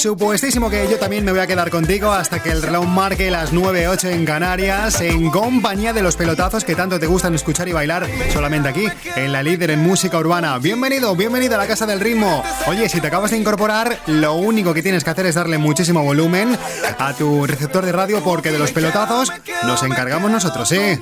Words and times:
supuestísimo 0.00 0.70
que 0.70 0.88
yo 0.90 0.98
también 0.98 1.26
me 1.26 1.30
voy 1.30 1.42
a 1.42 1.46
quedar 1.46 1.70
contigo 1.70 2.10
hasta 2.10 2.42
que 2.42 2.50
el 2.50 2.62
reloj 2.62 2.86
marque 2.86 3.30
las 3.30 3.52
9.08 3.52 4.10
en 4.10 4.24
Canarias, 4.24 4.98
en 5.02 5.28
compañía 5.28 5.92
de 5.92 6.00
los 6.00 6.16
pelotazos 6.16 6.64
que 6.64 6.74
tanto 6.74 6.98
te 6.98 7.06
gustan 7.06 7.34
escuchar 7.34 7.68
y 7.68 7.72
bailar 7.72 8.08
solamente 8.32 8.70
aquí, 8.70 8.86
en 9.16 9.30
la 9.30 9.42
líder 9.42 9.72
en 9.72 9.80
música 9.80 10.18
urbana. 10.18 10.56
Bienvenido, 10.58 11.14
bienvenido 11.14 11.56
a 11.56 11.58
la 11.58 11.66
Casa 11.66 11.84
del 11.84 12.00
Ritmo. 12.00 12.42
Oye, 12.66 12.88
si 12.88 13.00
te 13.00 13.08
acabas 13.08 13.32
de 13.32 13.36
incorporar, 13.36 13.98
lo 14.06 14.34
único 14.34 14.72
que 14.72 14.82
tienes 14.82 15.04
que 15.04 15.10
hacer 15.10 15.26
es 15.26 15.34
darle 15.34 15.58
muchísimo 15.58 16.02
volumen 16.02 16.56
a 16.98 17.12
tu 17.12 17.46
receptor 17.46 17.84
de 17.84 17.92
radio 17.92 18.24
porque 18.24 18.50
de 18.50 18.58
los 18.58 18.72
pelotazos 18.72 19.30
nos 19.66 19.82
encargamos 19.82 20.30
nosotros, 20.30 20.72
¿eh? 20.72 20.98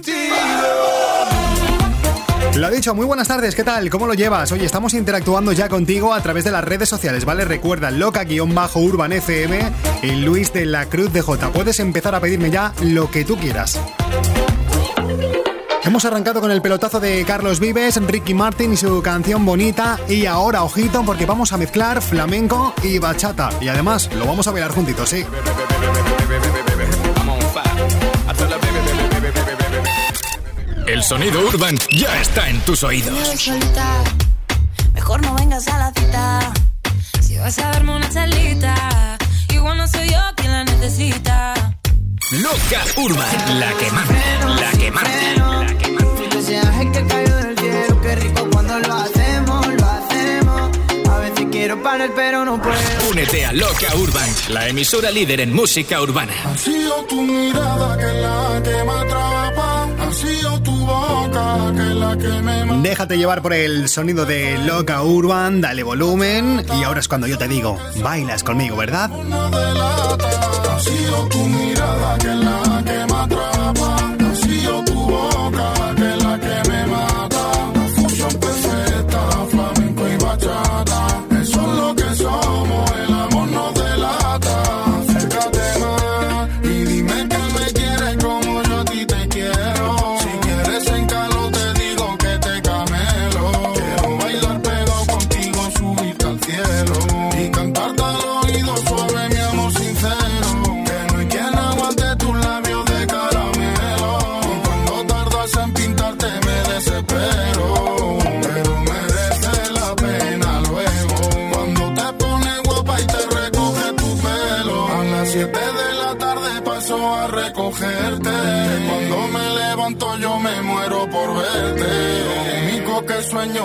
Lo 2.58 2.68
dicho, 2.70 2.92
muy 2.92 3.06
buenas 3.06 3.28
tardes, 3.28 3.54
¿qué 3.54 3.62
tal? 3.62 3.88
¿Cómo 3.88 4.08
lo 4.08 4.14
llevas? 4.14 4.50
Oye, 4.50 4.66
estamos 4.66 4.92
interactuando 4.92 5.52
ya 5.52 5.68
contigo 5.68 6.12
a 6.12 6.20
través 6.20 6.42
de 6.42 6.50
las 6.50 6.64
redes 6.64 6.88
sociales, 6.88 7.24
¿vale? 7.24 7.44
Recuerda, 7.44 7.92
loca-urban 7.92 9.12
FM 9.12 9.60
y 10.02 10.10
Luis 10.16 10.52
de 10.52 10.66
la 10.66 10.86
Cruz 10.86 11.12
de 11.12 11.20
J. 11.20 11.52
Puedes 11.52 11.78
empezar 11.78 12.16
a 12.16 12.20
pedirme 12.20 12.50
ya 12.50 12.72
lo 12.82 13.12
que 13.12 13.24
tú 13.24 13.36
quieras. 13.36 13.78
Hemos 15.84 16.04
arrancado 16.04 16.40
con 16.40 16.50
el 16.50 16.60
pelotazo 16.60 16.98
de 16.98 17.24
Carlos 17.24 17.60
Vives, 17.60 18.04
Ricky 18.04 18.34
Martin 18.34 18.72
y 18.72 18.76
su 18.76 19.02
canción 19.02 19.46
bonita. 19.46 19.96
Y 20.08 20.26
ahora, 20.26 20.64
ojito, 20.64 21.04
porque 21.04 21.26
vamos 21.26 21.52
a 21.52 21.58
mezclar 21.58 22.02
flamenco 22.02 22.74
y 22.82 22.98
bachata. 22.98 23.50
Y 23.60 23.68
además, 23.68 24.10
lo 24.12 24.26
vamos 24.26 24.48
a 24.48 24.50
bailar 24.50 24.72
juntitos, 24.72 25.10
¿sí? 25.10 25.24
El 30.88 31.02
sonido 31.02 31.46
urban 31.46 31.76
ya 31.90 32.18
está 32.18 32.48
en 32.48 32.60
tus 32.62 32.82
oídos. 32.82 33.14
solita, 33.38 34.02
mejor 34.94 35.20
no 35.20 35.34
vengas 35.34 35.68
a 35.68 35.78
la 35.78 35.92
cita. 35.92 36.52
Si 37.20 37.36
vas 37.36 37.58
a 37.58 37.70
darme 37.72 37.96
una 37.96 38.10
salita, 38.10 39.18
igual 39.50 39.76
no 39.76 39.86
soy 39.86 40.08
yo 40.08 40.18
quien 40.36 40.50
la 40.50 40.64
necesita. 40.64 41.52
Loca 42.30 42.84
Urban, 42.96 43.60
la 43.60 43.70
que 43.74 43.90
manda, 43.90 44.60
la 44.60 44.70
que 44.70 44.90
manda, 44.90 45.12
la 45.12 45.78
que 45.78 45.84
manda. 45.90 46.18
Que 46.92 47.06
cayó 47.06 47.36
del 47.36 47.58
cielo, 47.58 48.00
qué 48.00 48.16
rico 48.16 48.48
cuando 48.50 48.78
lo 48.78 48.94
hacemos, 48.94 49.66
lo 49.66 49.86
hacemos. 49.86 50.78
A 51.10 51.18
veces 51.18 51.46
quiero 51.50 51.82
parar, 51.82 52.10
pero 52.16 52.46
no 52.46 52.62
puedo. 52.62 52.78
Únete 53.10 53.44
a 53.44 53.52
Loca 53.52 53.94
Urban, 53.94 54.30
la 54.48 54.68
emisora 54.68 55.10
líder 55.10 55.40
en 55.40 55.52
música 55.52 56.00
urbana. 56.00 56.32
Ha 56.44 56.56
sido 56.56 57.04
tu 57.04 57.20
mirada 57.20 57.98
que 57.98 58.20
la 58.20 58.27
Déjate 62.82 63.18
llevar 63.18 63.42
por 63.42 63.52
el 63.52 63.88
sonido 63.88 64.24
de 64.24 64.58
Loca 64.58 65.02
Urban, 65.02 65.60
dale 65.60 65.82
volumen. 65.82 66.64
Y 66.78 66.84
ahora 66.84 67.00
es 67.00 67.08
cuando 67.08 67.26
yo 67.26 67.36
te 67.38 67.48
digo, 67.48 67.78
bailas 68.02 68.42
conmigo, 68.42 68.76
¿verdad? 68.76 69.10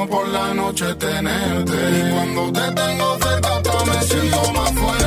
Por 0.08 0.28
la 0.30 0.54
noche 0.54 0.94
tenerte. 0.96 1.72
Y 1.72 2.12
cuando 2.14 2.52
te 2.54 2.72
tengo 2.74 3.18
cerca 3.18 3.62
me 3.86 4.02
siento 4.04 4.54
más 4.54 4.72
fuerte. 4.72 5.03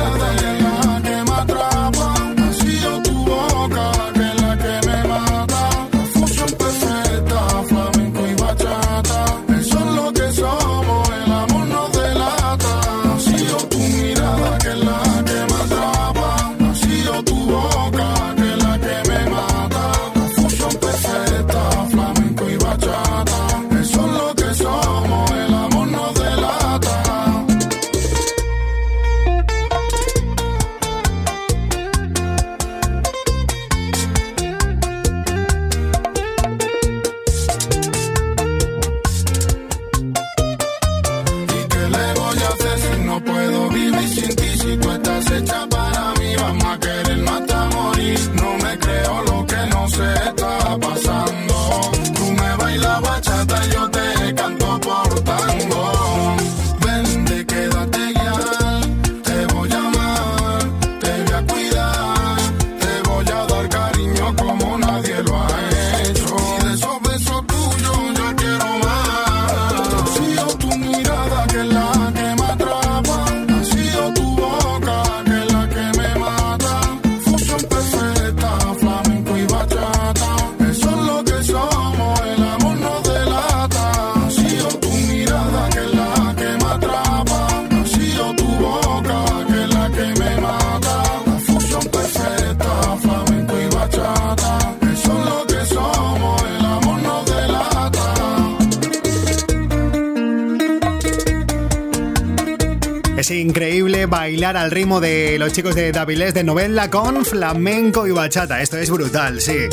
Bailar 104.07 104.57
al 104.57 104.71
ritmo 104.71 104.99
de 104.99 105.37
los 105.37 105.53
chicos 105.53 105.75
de 105.75 105.91
Davilés 105.91 106.33
de 106.33 106.43
novela 106.43 106.89
con 106.89 107.25
flamenco 107.25 108.07
y 108.07 108.11
bachata. 108.11 108.61
Esto 108.61 108.77
es 108.77 108.89
brutal, 108.89 109.41
sí. 109.41 109.67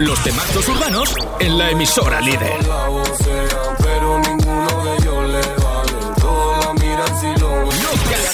Los 0.00 0.22
temazos 0.24 0.68
urbanos 0.68 1.14
en 1.38 1.58
la 1.58 1.70
emisora 1.70 2.20
líder. 2.20 2.58
Pero 3.78 4.18
ninguno 4.18 4.84
de 4.84 4.96
ellos 4.96 5.28
le 5.28 5.40
vale. 5.62 6.20
Todos 6.20 6.64
la 6.64 6.72
miran 6.74 7.20
si 7.20 7.40
lo 7.40 7.62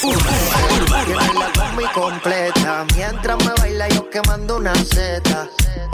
Urban, 0.09 1.75
muy 1.75 1.85
completa. 1.93 2.85
Mientras 2.95 3.37
me 3.45 3.53
baila, 3.59 3.87
yo 3.89 4.09
quemando 4.09 4.57
una 4.57 4.73
seta. 4.75 5.47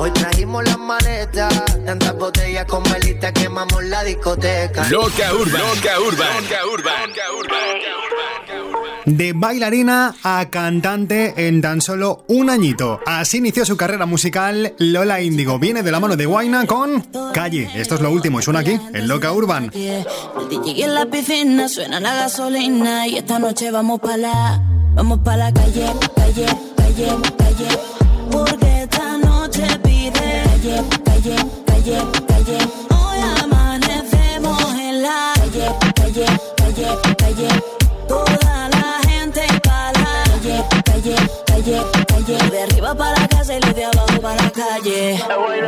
Hoy 0.06 0.12
trajimos 0.12 0.64
las 0.64 0.78
maletas. 0.78 1.66
Tantas 1.84 2.16
botellas 2.16 2.66
con 2.66 2.84
velita 2.84 3.34
quemamos 3.34 3.84
la 3.86 4.04
discoteca. 4.04 4.88
Loca 4.88 5.34
Urban. 5.34 5.60
Loca 5.60 6.00
Urban. 6.00 6.44
Loca 6.44 6.58
Urban. 6.72 7.10
Loca 7.10 7.24
Urban. 7.40 9.18
De 9.18 9.34
bailarina 9.34 10.14
a 10.22 10.46
cantante 10.52 11.34
en 11.48 11.60
tan 11.60 11.82
solo 11.82 12.24
un 12.28 12.52
añito. 12.52 13.00
Así 13.08 13.38
inició 13.38 13.66
su 13.66 13.78
carrera 13.78 14.06
musical 14.06 14.76
Lola 14.78 15.22
Índigo. 15.22 15.58
Viene 15.58 15.82
de 15.82 15.92
la 15.92 16.00
mano 16.00 16.16
de 16.16 16.28
Guaina 16.28 16.68
con 16.68 17.02
Calle. 17.34 17.72
Esto 17.74 17.96
es 17.96 18.02
lo 18.02 18.12
último 18.12 18.40
y 18.40 18.44
suena 18.44 18.60
aquí, 18.60 18.80
en 18.94 19.08
Loca 19.08 19.32
Urban. 19.32 19.72
El 19.74 20.06
en 20.84 20.94
la 20.94 21.08
piscina 21.08 21.68
suena 21.68 22.00
la 22.00 22.14
gasolina 22.14 23.08
y 23.08 23.18
esta 23.18 23.40
noche 23.40 23.72
vamos 23.72 24.00
para 24.02 24.18
la, 24.18 24.62
vamos 24.94 25.22
para 25.26 25.50
la 25.50 25.52
calle, 25.52 25.92
calle, 26.16 26.46
calle, 26.78 27.08
calle. 27.38 27.68
Porque 28.32 28.75
calle, 30.66 30.84
calle, 31.06 31.36
calle, 31.66 31.98
calle. 32.28 32.58
Hoy 32.90 33.20
amanecemos 33.44 34.74
en 34.74 35.02
la 35.04 35.34
calle, 35.36 35.68
calle, 35.96 36.26
calle, 36.58 36.88
calle. 37.18 37.48
Toda 38.08 38.70
la 38.70 39.00
gente 39.08 39.42
para 39.64 39.92
la 39.94 40.24
calle, 40.24 40.66
calle, 40.86 41.16
calle, 41.46 41.82
calle. 42.08 42.50
De 42.50 42.64
arriba 42.64 42.96
para 42.96 43.20
la 43.20 43.28
casa 43.28 43.56
y 43.56 43.60
los 43.62 43.76
de 43.76 43.86
calle. 44.56 45.22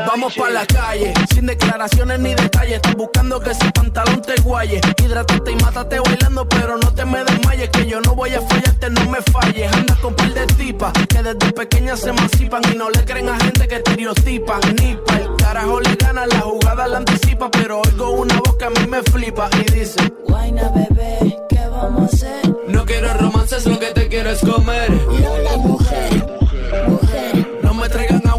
Vamos 0.07 0.33
para 0.35 0.51
la 0.51 0.65
calle, 0.65 1.13
sin 1.33 1.45
declaraciones 1.45 2.19
ni 2.19 2.33
detalles. 2.33 2.75
Estás 2.75 2.95
buscando 2.95 3.39
que 3.39 3.51
ese 3.51 3.71
pantalón 3.71 4.21
te 4.21 4.41
guaye. 4.41 4.79
Hidrátate 5.03 5.51
y 5.51 5.55
mátate 5.55 5.99
bailando, 5.99 6.47
pero 6.47 6.77
no 6.77 6.93
te 6.93 7.05
me 7.05 7.23
desmayes. 7.23 7.69
Que 7.69 7.85
yo 7.85 8.01
no 8.01 8.15
voy 8.15 8.33
a 8.33 8.41
fallarte, 8.41 8.89
no 8.89 9.05
me 9.09 9.21
falles. 9.31 9.71
Andas 9.73 9.99
con 9.99 10.15
par 10.15 10.33
de 10.33 10.45
tipas 10.47 10.93
que 10.93 11.23
desde 11.23 11.51
pequeñas 11.53 11.99
se 11.99 12.09
emancipan 12.09 12.61
y 12.71 12.77
no 12.77 12.89
le 12.89 13.03
creen 13.03 13.29
a 13.29 13.37
gente 13.37 13.67
que 13.67 13.75
estereotipan. 13.75 14.61
Ni 14.79 14.95
pa' 14.95 15.17
el 15.17 15.35
carajo 15.35 15.81
le 15.81 15.95
gana, 15.95 16.25
la 16.25 16.39
jugada 16.39 16.87
la 16.87 16.97
anticipa. 16.97 17.51
Pero 17.51 17.81
oigo 17.81 18.11
una 18.11 18.35
voz 18.37 18.55
que 18.57 18.65
a 18.65 18.69
mí 18.69 18.87
me 18.87 19.03
flipa 19.03 19.49
y 19.53 19.71
dice: 19.71 19.99
Guayna, 20.27 20.69
bebé, 20.69 21.37
¿qué 21.49 21.67
vamos 21.69 22.13
a 22.13 22.15
hacer? 22.15 22.55
No 22.67 22.85
quiero 22.85 23.13
romances, 23.13 23.65
lo 23.65 23.77
que 23.79 23.87
te 23.87 24.07
quiero 24.07 24.29
es 24.29 24.39
comer. 24.39 24.91
Lola, 24.91 25.57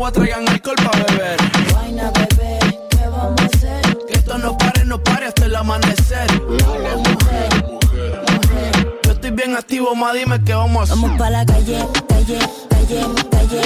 agua, 0.09 0.13
traigan 0.13 0.49
alcohol 0.49 0.77
para 0.77 1.05
beber. 1.05 1.37
Guayna, 1.71 2.11
bebé, 2.11 2.59
¿qué 2.91 3.07
vamos 3.09 3.41
a 3.41 3.45
hacer? 3.45 3.99
Que 4.07 4.15
esto 4.15 4.39
no 4.39 4.57
pare, 4.57 4.85
no 4.85 5.03
pare 5.03 5.27
hasta 5.27 5.45
el 5.45 5.57
amanecer. 5.57 6.31
Lola, 6.41 6.97
mujer, 6.97 7.49
mujer. 8.33 9.01
Yo 9.05 9.13
estoy 9.13 9.31
bien 9.31 9.57
activo, 9.57 9.95
ma, 9.95 10.13
dime 10.13 10.41
qué 10.45 10.55
vamos 10.55 10.81
a 10.81 10.83
hacer. 10.85 10.97
Vamos 10.97 11.19
para 11.19 11.31
la 11.31 11.47
calle, 11.47 11.87
calle, 12.09 12.39
calle, 12.69 13.07
calle. 13.31 13.61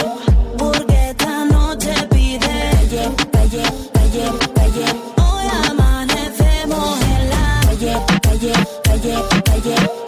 Porque 0.58 1.10
esta 1.10 1.44
noche 1.44 1.94
pide 2.10 2.38
calle, 2.38 3.10
calle, 3.32 3.62
calle, 3.92 4.24
calle. 4.54 4.86
Hoy 5.16 5.46
amanecemos 5.68 7.00
en 7.02 7.30
la 7.30 7.60
calle, 7.66 7.96
calle, 8.22 8.52
calle, 8.84 9.14
calle. 9.44 10.01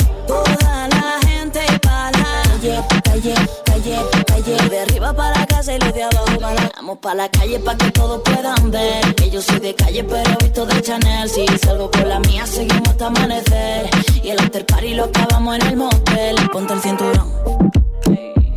Los 5.66 5.94
de 5.94 6.02
abajo 6.02 6.38
para. 6.40 6.70
Vamos 6.76 6.98
para 6.98 7.14
la 7.14 7.28
calle 7.30 7.58
para 7.58 7.78
que 7.78 7.90
todos 7.92 8.20
puedan 8.22 8.70
ver 8.70 9.14
que 9.14 9.30
yo 9.30 9.40
soy 9.40 9.60
de 9.60 9.74
calle 9.74 10.04
pero 10.04 10.36
visto 10.42 10.66
de 10.66 10.82
Chanel. 10.82 11.28
Si 11.28 11.46
salgo 11.58 11.90
con 11.90 12.06
la 12.06 12.20
mía 12.20 12.46
seguimos 12.46 12.88
hasta 12.88 13.06
amanecer 13.06 13.88
y 14.22 14.28
el 14.28 14.38
after 14.40 14.66
party 14.66 14.94
lo 14.94 15.04
acabamos 15.04 15.56
en 15.56 15.66
el 15.66 15.76
motel. 15.76 16.36
Ponte 16.52 16.74
el 16.74 16.80
cinturón. 16.80 17.32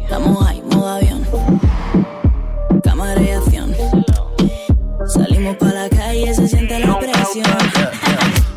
Estamos 0.03 0.47
ahí, 0.47 0.61
modo 0.69 0.87
avión. 0.89 1.25
Cámara 2.83 3.21
y 3.21 3.29
acción. 3.29 3.73
Salimos 5.07 5.55
para 5.55 5.83
la 5.83 5.89
calle, 5.89 6.35
se 6.35 6.47
siente 6.47 6.79
la 6.79 6.99
presión. 6.99 7.45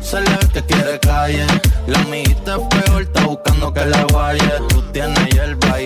Se 0.01 0.19
le 0.19 0.29
ve 0.29 0.47
que 0.53 0.61
quiere 0.63 0.99
calle. 0.99 1.45
La 1.87 1.99
amiguita 1.99 2.57
es 2.57 2.83
peor, 2.83 3.01
está 3.03 3.25
buscando 3.25 3.73
que 3.73 3.85
la 3.85 4.03
guaye. 4.11 4.51
Tú 4.67 4.81
tienes 4.91 5.20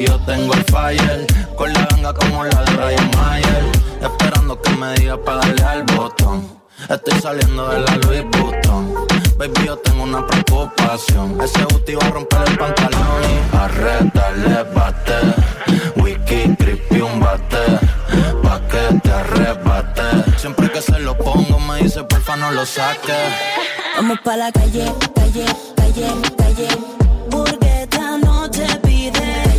yo 0.05 0.19
tengo 0.25 0.53
el 0.53 0.63
fire. 0.65 1.27
Con 1.55 1.74
la 1.74 1.85
ganga 1.85 2.13
como 2.13 2.43
la 2.43 2.63
de 2.63 2.71
Ryan 2.71 3.12
Mayer. 3.17 3.63
Esperando 4.01 4.62
que 4.62 4.69
me 4.71 4.93
diga 4.95 5.17
para 5.17 5.39
darle 5.39 5.63
al 5.63 5.83
botón. 5.83 6.65
Estoy 6.89 7.19
saliendo 7.19 7.67
de 7.69 7.79
la 7.79 7.95
Louis 7.97 8.24
Vuitton. 8.31 8.93
Baby, 9.38 9.65
yo 9.65 9.77
tengo 9.77 10.03
una 10.03 10.25
preocupación. 10.27 11.39
Ese 11.41 11.63
booty 11.63 11.95
va 11.95 12.05
a 12.05 12.12
romper 12.12 12.39
el 12.47 12.57
pantalón 12.57 13.21
y 13.24 13.55
a 13.55 13.67
retarle 13.67 14.63
bate. 14.74 15.15
Wiki, 15.95 16.55
creepy, 16.55 17.01
un 17.01 17.19
bate. 17.19 17.79
Pa' 18.43 18.62
que 18.67 19.00
te 19.00 19.12
arrebate. 19.12 20.38
Siempre 20.38 20.69
que 20.71 20.81
se 20.81 21.00
lo 21.00 21.17
pongo 21.17 21.59
me 21.59 21.79
dice 21.79 22.03
porfa 22.03 22.35
no 22.35 22.51
lo 22.51 22.65
saques. 22.65 23.15
Vamos 23.95 24.19
para 24.24 24.38
la 24.38 24.51
calle, 24.51 24.93
calle, 25.15 25.45
calle, 25.75 26.07
calle. 26.38 27.04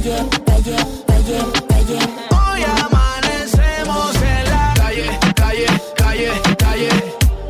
Calle, 0.06 0.28
calle, 0.46 0.76
calle, 1.06 1.38
calle. 1.68 1.98
Hoy 2.30 2.62
amanecemos 2.62 4.14
en 4.22 4.44
la 4.44 4.74
calle, 4.76 5.18
calle, 5.34 5.66
calle, 5.96 6.30
calle. 6.58 6.88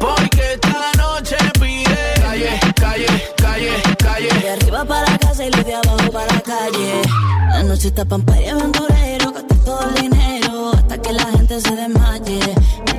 Porque 0.00 0.54
esta 0.54 0.92
noche 0.96 1.36
pide 1.60 2.14
calle, 2.22 2.60
calle, 2.76 3.06
calle, 3.36 3.82
calle. 3.98 4.28
De 4.40 4.50
arriba 4.50 4.84
para 4.84 5.10
la 5.10 5.18
casa 5.18 5.44
y 5.44 5.50
los 5.50 5.64
de 5.64 5.74
abajo 5.74 6.10
para 6.10 6.32
la 6.32 6.40
calle. 6.40 7.02
La 7.50 7.62
noche 7.62 7.88
está 7.88 8.04
pampa 8.04 8.40
y 8.40 8.48
aventurero, 8.48 9.32
gasta 9.32 9.54
todo 9.64 9.88
el 9.88 9.94
dinero 10.02 10.72
hasta 10.72 10.98
que 10.98 11.12
la 11.12 11.24
gente 11.24 11.60
se 11.60 11.76
desmaye. 11.76 12.40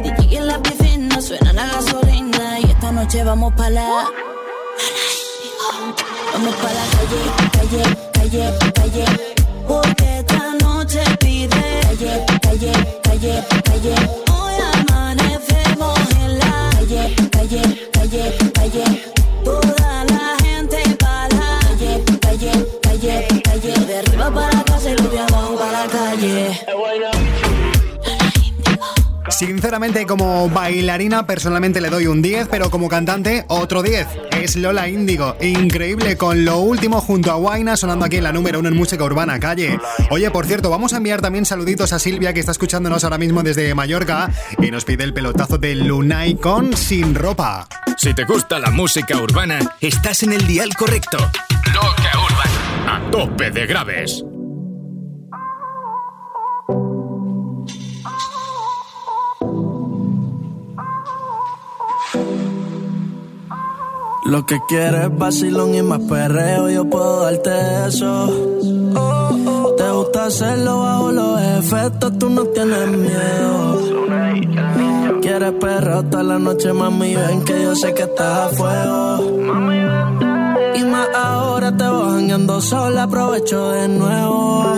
El 0.03 0.37
en 0.37 0.47
la 0.47 0.61
piscina 0.61 1.21
suena 1.21 1.51
la 1.53 1.65
gasolina 1.67 2.59
y 2.59 2.65
esta 2.65 2.91
noche 2.91 3.23
vamos 3.23 3.53
para 3.53 3.69
la. 3.71 4.05
Vamos 6.33 6.55
para 6.55 6.73
la 6.73 6.85
calle, 6.93 7.21
calle, 7.51 7.97
calle, 8.13 8.73
calle. 8.73 9.36
Porque 9.67 10.19
esta 10.19 10.53
noche 10.63 11.01
pide 11.19 11.49
calle, 11.81 12.25
calle, 12.41 12.71
calle, 13.03 13.43
calle. 13.63 13.95
Hoy 14.31 14.55
amanecemos 14.73 15.99
en 16.21 16.39
la 16.39 16.69
calle, 16.71 17.15
calle, 17.31 17.89
calle, 17.91 18.37
calle. 18.53 18.83
Toda 19.43 20.05
la 20.05 20.37
gente 20.43 20.77
para 20.99 21.29
la 21.35 21.59
calle, 21.67 22.03
calle, 22.21 22.51
calle, 22.81 23.27
calle. 23.43 23.85
De 23.85 23.97
arriba 23.97 24.31
para 24.33 24.67
y 24.89 24.95
los 24.95 25.11
de 25.11 25.19
abajo 25.19 25.55
para 25.55 25.85
la 25.85 25.91
calle. 25.91 26.65
Sinceramente, 29.37 30.07
como 30.07 30.49
bailarina, 30.49 31.27
personalmente 31.27 31.79
le 31.79 31.91
doy 31.91 32.07
un 32.07 32.23
10, 32.23 32.47
pero 32.49 32.71
como 32.71 32.89
cantante, 32.89 33.45
otro 33.49 33.83
10. 33.83 34.07
Es 34.31 34.55
Lola 34.55 34.89
Índigo. 34.89 35.35
Increíble 35.39 36.17
con 36.17 36.43
lo 36.43 36.57
último 36.57 37.01
junto 37.01 37.31
a 37.31 37.35
Guaina 37.35 37.77
sonando 37.77 38.05
aquí 38.05 38.15
en 38.15 38.23
la 38.23 38.31
número 38.31 38.57
uno 38.57 38.69
en 38.69 38.75
música 38.75 39.03
urbana 39.03 39.39
calle. 39.39 39.79
Oye, 40.09 40.31
por 40.31 40.47
cierto, 40.47 40.71
vamos 40.71 40.93
a 40.93 40.97
enviar 40.97 41.21
también 41.21 41.45
saluditos 41.45 41.93
a 41.93 41.99
Silvia, 41.99 42.33
que 42.33 42.39
está 42.39 42.51
escuchándonos 42.51 43.03
ahora 43.03 43.19
mismo 43.19 43.43
desde 43.43 43.75
Mallorca 43.75 44.31
y 44.59 44.71
nos 44.71 44.85
pide 44.85 45.03
el 45.03 45.13
pelotazo 45.13 45.59
de 45.59 45.75
Lunay 45.75 46.33
con 46.37 46.75
Sin 46.75 47.13
Ropa. 47.13 47.67
Si 47.95 48.15
te 48.15 48.23
gusta 48.23 48.57
la 48.57 48.71
música 48.71 49.21
urbana, 49.21 49.59
estás 49.81 50.23
en 50.23 50.33
el 50.33 50.47
dial 50.47 50.75
correcto. 50.75 51.19
Loca 51.75 52.11
Urban. 52.25 52.89
A 52.89 53.11
tope 53.11 53.51
de 53.51 53.67
graves. 53.67 54.23
Lo 64.27 64.45
que 64.45 64.59
quieres 64.67 65.05
es 65.05 65.17
vacilón 65.17 65.73
y 65.73 65.81
más 65.81 66.01
perreo, 66.01 66.69
yo 66.69 66.83
puedo 66.83 67.21
darte 67.21 67.49
eso. 67.87 68.29
Te 69.77 69.89
gusta 69.89 70.25
hacerlo 70.25 70.79
bajo 70.81 71.11
los 71.13 71.41
efectos, 71.41 72.19
tú 72.19 72.29
no 72.29 72.43
tienes 72.47 72.87
miedo. 72.89 74.09
Quieres 75.21 75.53
perreo 75.53 76.03
toda 76.03 76.23
la 76.23 76.39
noche, 76.39 76.73
mami, 76.73 77.15
ven 77.15 77.45
que 77.45 77.63
yo 77.63 77.73
sé 77.73 77.93
que 77.93 78.03
estás 78.03 78.51
a 78.51 78.55
fuego. 78.55 79.39
Y 80.75 80.83
más 80.83 81.07
ahora 81.15 81.75
te 81.77 81.87
voy 81.87 82.11
jangueando 82.11 82.59
sola, 82.59 83.03
aprovecho 83.03 83.69
de 83.71 83.87
nuevo. 83.87 84.73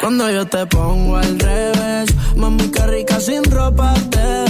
Cuando 0.00 0.30
yo 0.30 0.46
te 0.46 0.66
pongo 0.66 1.16
al 1.16 1.36
revés, 1.36 2.14
mami, 2.36 2.68
qué 2.70 2.86
rica 2.86 3.18
sin 3.18 3.42
ropa 3.42 3.92
te. 4.08 4.49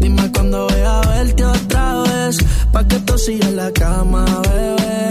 Dime 0.00 0.30
cuándo 0.32 0.66
voy 0.68 0.80
a 0.80 1.00
verte 1.08 1.44
otra 1.44 2.02
vez. 2.02 2.38
Pa' 2.72 2.84
que 2.86 2.98
tú 3.00 3.18
sigas 3.18 3.48
en 3.48 3.56
la 3.56 3.70
cama, 3.72 4.24
bebé. 4.50 5.10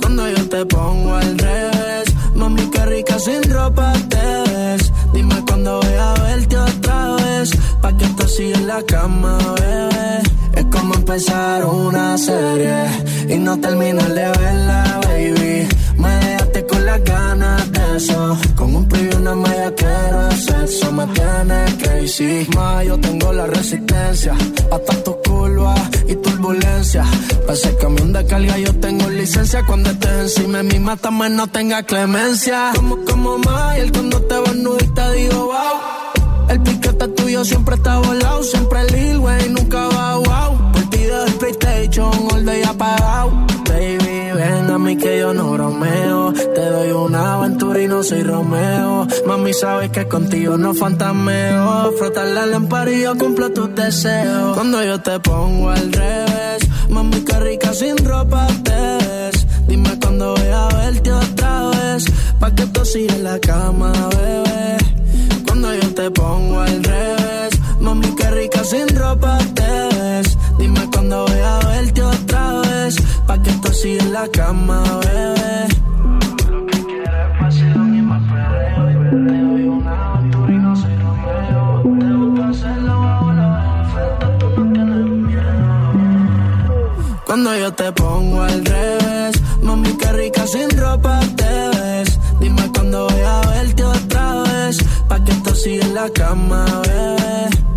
Cuando 0.00 0.28
yo 0.28 0.48
te 0.48 0.64
pongo 0.66 1.14
al 1.14 1.38
revés. 1.38 2.06
Mami, 2.34 2.62
qué 2.70 2.86
rica 2.86 3.18
sin 3.18 3.42
ropa 3.50 3.92
te 4.08 4.26
ves. 4.50 4.92
Dime 5.12 5.36
cuándo 5.46 5.80
voy 5.80 5.94
a 5.94 6.14
verte 6.22 6.56
otra 6.56 7.16
vez. 7.16 7.50
Pa' 7.82 7.96
que 7.96 8.06
tú 8.16 8.28
sigas 8.28 8.60
en 8.60 8.66
la 8.66 8.82
cama, 8.82 9.38
bebé. 9.60 10.22
Es 10.54 10.64
como 10.66 10.94
empezar 10.94 11.64
una 11.64 12.18
serie 12.18 12.84
y 13.28 13.36
no 13.38 13.58
terminar 13.60 14.12
de 14.12 14.28
verla, 14.38 15.00
baby. 15.04 15.68
Me 15.96 16.10
dejaste 16.16 16.66
las 16.88 17.72
de 17.72 17.96
eso. 17.96 18.38
Con 18.56 18.76
un 18.76 18.88
preview 18.88 19.18
una 19.18 19.34
malla 19.34 19.74
quiero 19.74 20.30
sexo. 20.32 20.92
Me 20.92 21.06
tiene 21.08 21.64
crazy. 21.78 22.46
Ma, 22.54 22.82
yo 22.84 22.98
tengo 22.98 23.32
la 23.32 23.46
resistencia. 23.46 24.34
Hasta 24.72 25.04
tu 25.04 25.16
curva 25.22 25.74
y 26.06 26.14
turbulencia. 26.16 27.04
Para 27.42 27.52
ese 27.54 27.76
camión 27.76 28.12
de 28.12 28.24
carga 28.26 28.58
yo 28.58 28.72
tengo 28.74 29.08
licencia. 29.10 29.64
Cuando 29.66 29.90
estés 29.90 30.36
encima 30.36 30.58
de 30.58 30.64
mí, 30.64 30.78
mátame, 30.78 31.28
no 31.30 31.46
tenga 31.46 31.82
clemencia. 31.82 32.72
Como, 32.74 33.04
como 33.04 33.38
Mayer 33.38 33.92
cuando 33.92 34.20
te 34.22 34.34
vas 34.34 34.94
te 34.94 35.12
digo 35.12 35.46
wow. 35.46 36.48
El 36.48 36.62
piquete 36.62 37.08
tuyo 37.08 37.44
siempre 37.44 37.74
está 37.74 37.98
volado. 37.98 38.42
Siempre 38.42 38.84
Lil 38.92 39.18
Wayne, 39.18 39.50
nunca 39.50 39.88
va 39.88 40.16
wow. 40.16 40.72
Por 40.72 40.90
ti 40.90 40.98
del 40.98 41.32
PlayStation, 41.34 42.12
all 42.32 42.44
day 42.44 42.62
apagado. 42.62 43.47
Mí 44.88 44.96
que 44.96 45.18
yo 45.18 45.34
no 45.34 45.50
bromeo. 45.50 46.32
Te 46.32 46.64
doy 46.64 46.92
una 46.92 47.34
aventura 47.34 47.78
y 47.82 47.86
no 47.86 48.02
soy 48.02 48.22
Romeo. 48.22 49.06
Mami, 49.26 49.52
sabes 49.52 49.90
que 49.90 50.08
contigo 50.08 50.56
no 50.56 50.72
fantameo. 50.72 51.92
Frotar 51.98 52.28
la 52.28 52.46
lámpara 52.46 52.90
y 52.90 53.02
yo 53.02 53.14
cumplo 53.18 53.50
tus 53.50 53.74
deseos. 53.74 54.54
Cuando 54.54 54.82
yo 54.82 54.98
te 54.98 55.20
pongo 55.20 55.68
al 55.68 55.92
revés, 55.92 56.66
mami, 56.88 57.20
qué 57.20 57.38
rica 57.38 57.74
sin 57.74 57.98
ropa 57.98 58.46
te 58.64 58.72
ves. 58.72 59.46
Dime 59.66 59.90
cuándo 60.00 60.34
voy 60.34 60.48
a 60.48 60.68
verte 60.68 61.12
otra 61.12 61.68
vez. 61.68 62.06
Pa' 62.40 62.54
que 62.54 62.64
tú 62.68 62.80
en 62.94 63.24
la 63.24 63.38
cama, 63.40 63.92
bebé. 63.92 64.78
Cuando 65.46 65.74
yo 65.74 65.94
te 65.94 66.10
pongo 66.12 66.60
al 66.60 66.82
revés, 66.82 67.60
mami, 67.78 68.08
qué 68.16 68.30
rica 68.30 68.64
sin 68.64 68.88
ropa 68.96 69.36
te 69.52 69.67
Sigas 73.80 74.06
en 74.06 74.12
la 74.12 74.26
cama, 74.26 74.82
bebé. 75.04 75.68
Lo 76.50 76.66
que 76.66 76.84
quieres 76.84 77.08
es 77.08 77.40
vacilón 77.40 77.94
y 77.94 78.02
más 78.02 78.22
perreo. 78.24 78.86
Te 78.88 79.40
doy 79.40 79.64
una 79.68 80.14
aventura 80.14 80.52
y 80.52 80.56
no 80.56 80.74
soy 80.74 80.96
Romeo. 80.96 81.82
Te 82.00 82.12
gusta 82.12 82.48
hacerlo 82.48 83.00
bajo 83.00 83.32
la 83.34 83.82
oferta, 83.86 84.38
tú 84.38 84.46
no 84.64 84.72
tienes 84.72 85.06
miedo. 85.28 86.90
Cuando 87.24 87.56
yo 87.56 87.72
te 87.72 87.92
pongo 87.92 88.42
al 88.42 88.64
revés, 88.64 89.42
mami, 89.62 89.92
qué 89.96 90.12
rica 90.12 90.44
sin 90.48 90.70
ropa 90.76 91.20
te 91.36 91.68
ves. 91.78 92.18
Dime 92.40 92.68
cuándo 92.74 93.06
voy 93.08 93.20
a 93.20 93.40
verte 93.48 93.84
otra 93.84 94.42
vez, 94.42 94.78
pa' 95.06 95.22
que 95.22 95.32
sigas 95.54 95.86
en 95.86 95.94
la 95.94 96.10
cama, 96.10 96.64
bebé. 96.84 97.67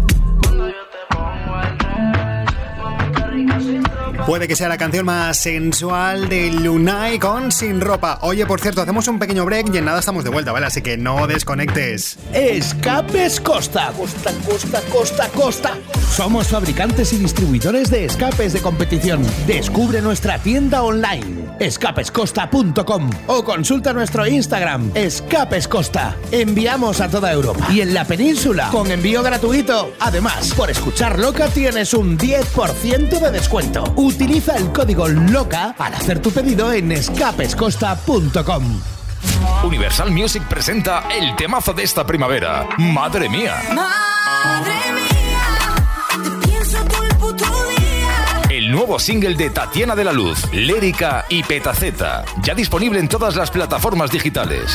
Puede 4.26 4.48
que 4.48 4.56
sea 4.56 4.70
la 4.70 4.78
canción 4.78 5.06
más 5.06 5.38
sensual 5.38 6.30
de 6.30 6.52
Lunay 6.52 7.18
con 7.18 7.52
Sin 7.52 7.82
Ropa. 7.82 8.20
Oye, 8.22 8.46
por 8.46 8.62
cierto, 8.62 8.82
hacemos 8.82 9.08
un 9.08 9.18
pequeño 9.18 9.46
break 9.46 9.74
y 9.74 9.80
en 9.80 9.86
nada 9.86 10.00
estamos 10.00 10.24
de 10.24 10.30
vuelta, 10.30 10.52
¿vale? 10.52 10.68
Así 10.68 10.82
que 10.82 10.96
no 10.96 11.26
desconectes. 11.28 12.18
Escapes 12.32 13.42
Costa. 13.42 13.92
Costa, 13.98 14.32
Costa, 14.46 14.82
Costa, 14.92 15.30
Costa. 15.30 15.78
Somos 16.16 16.48
fabricantes 16.48 17.14
y 17.14 17.18
distribuidores 17.18 17.90
de 17.90 18.06
escapes 18.06 18.54
de 18.54 18.62
competición. 18.62 19.24
Descubre 19.48 20.02
nuestra 20.02 20.38
tienda 20.38 20.84
online, 20.84 21.41
escapescosta.com 21.62 23.10
o 23.28 23.44
consulta 23.44 23.94
nuestro 23.94 24.28
Instagram, 24.28 24.92
Escapes 24.96 25.68
Costa. 25.68 26.18
Enviamos 26.32 27.00
a 27.00 27.10
toda 27.10 27.32
Europa 27.32 27.68
y 27.72 27.82
en 27.82 27.94
la 27.94 28.04
península 28.04 28.70
con 28.72 28.92
envío 28.92 29.24
gratuito. 29.24 29.94
Además, 30.00 30.54
por 30.56 30.70
escuchar 30.70 31.20
Loca 31.20 31.48
tienes 31.48 31.94
un 31.94 32.18
10% 32.18 33.20
de 33.20 33.32
descuento. 33.32 33.84
Utiliza 33.96 34.58
el 34.58 34.72
código 34.72 35.08
LOCA 35.08 35.76
al 35.78 35.94
hacer 35.94 36.20
tu 36.20 36.32
pedido 36.32 36.74
en 36.74 36.92
escapescosta.com. 36.92 38.82
Universal 39.64 40.12
Music 40.12 40.44
presenta 40.48 41.04
el 41.10 41.36
temazo 41.36 41.74
de 41.74 41.84
esta 41.84 42.06
primavera. 42.06 42.68
Madre 42.78 43.30
mía. 43.30 43.56
Madre 43.74 44.74
mía, 44.94 45.11
El 48.72 48.78
nuevo 48.78 49.00
single 49.00 49.36
de 49.36 49.50
Tatiana 49.50 49.98
de 49.98 50.06
la 50.06 50.14
Luz, 50.14 50.50
Lérica 50.54 51.26
y 51.28 51.44
Petaceta. 51.44 52.24
Ya 52.42 52.56
disponible 52.56 53.02
en 53.02 53.10
todas 53.10 53.36
las 53.36 53.52
plataformas 53.52 54.10
digitales. 54.12 54.72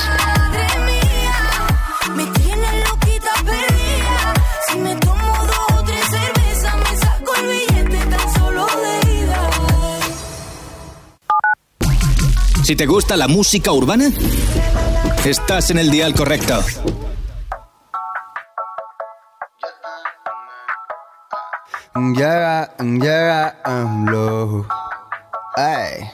Si 12.65 12.76
te 12.76 12.85
gusta 12.85 13.17
la 13.17 13.29
música 13.29 13.73
urbana, 13.73 14.11
estás 15.25 15.71
en 15.71 15.79
el 15.79 15.91
dial 15.91 16.12
correcto. 16.12 16.62
Llega, 21.97 22.76
llega, 22.76 23.57
AMLO. 23.65 24.67
Ay. 25.57 26.11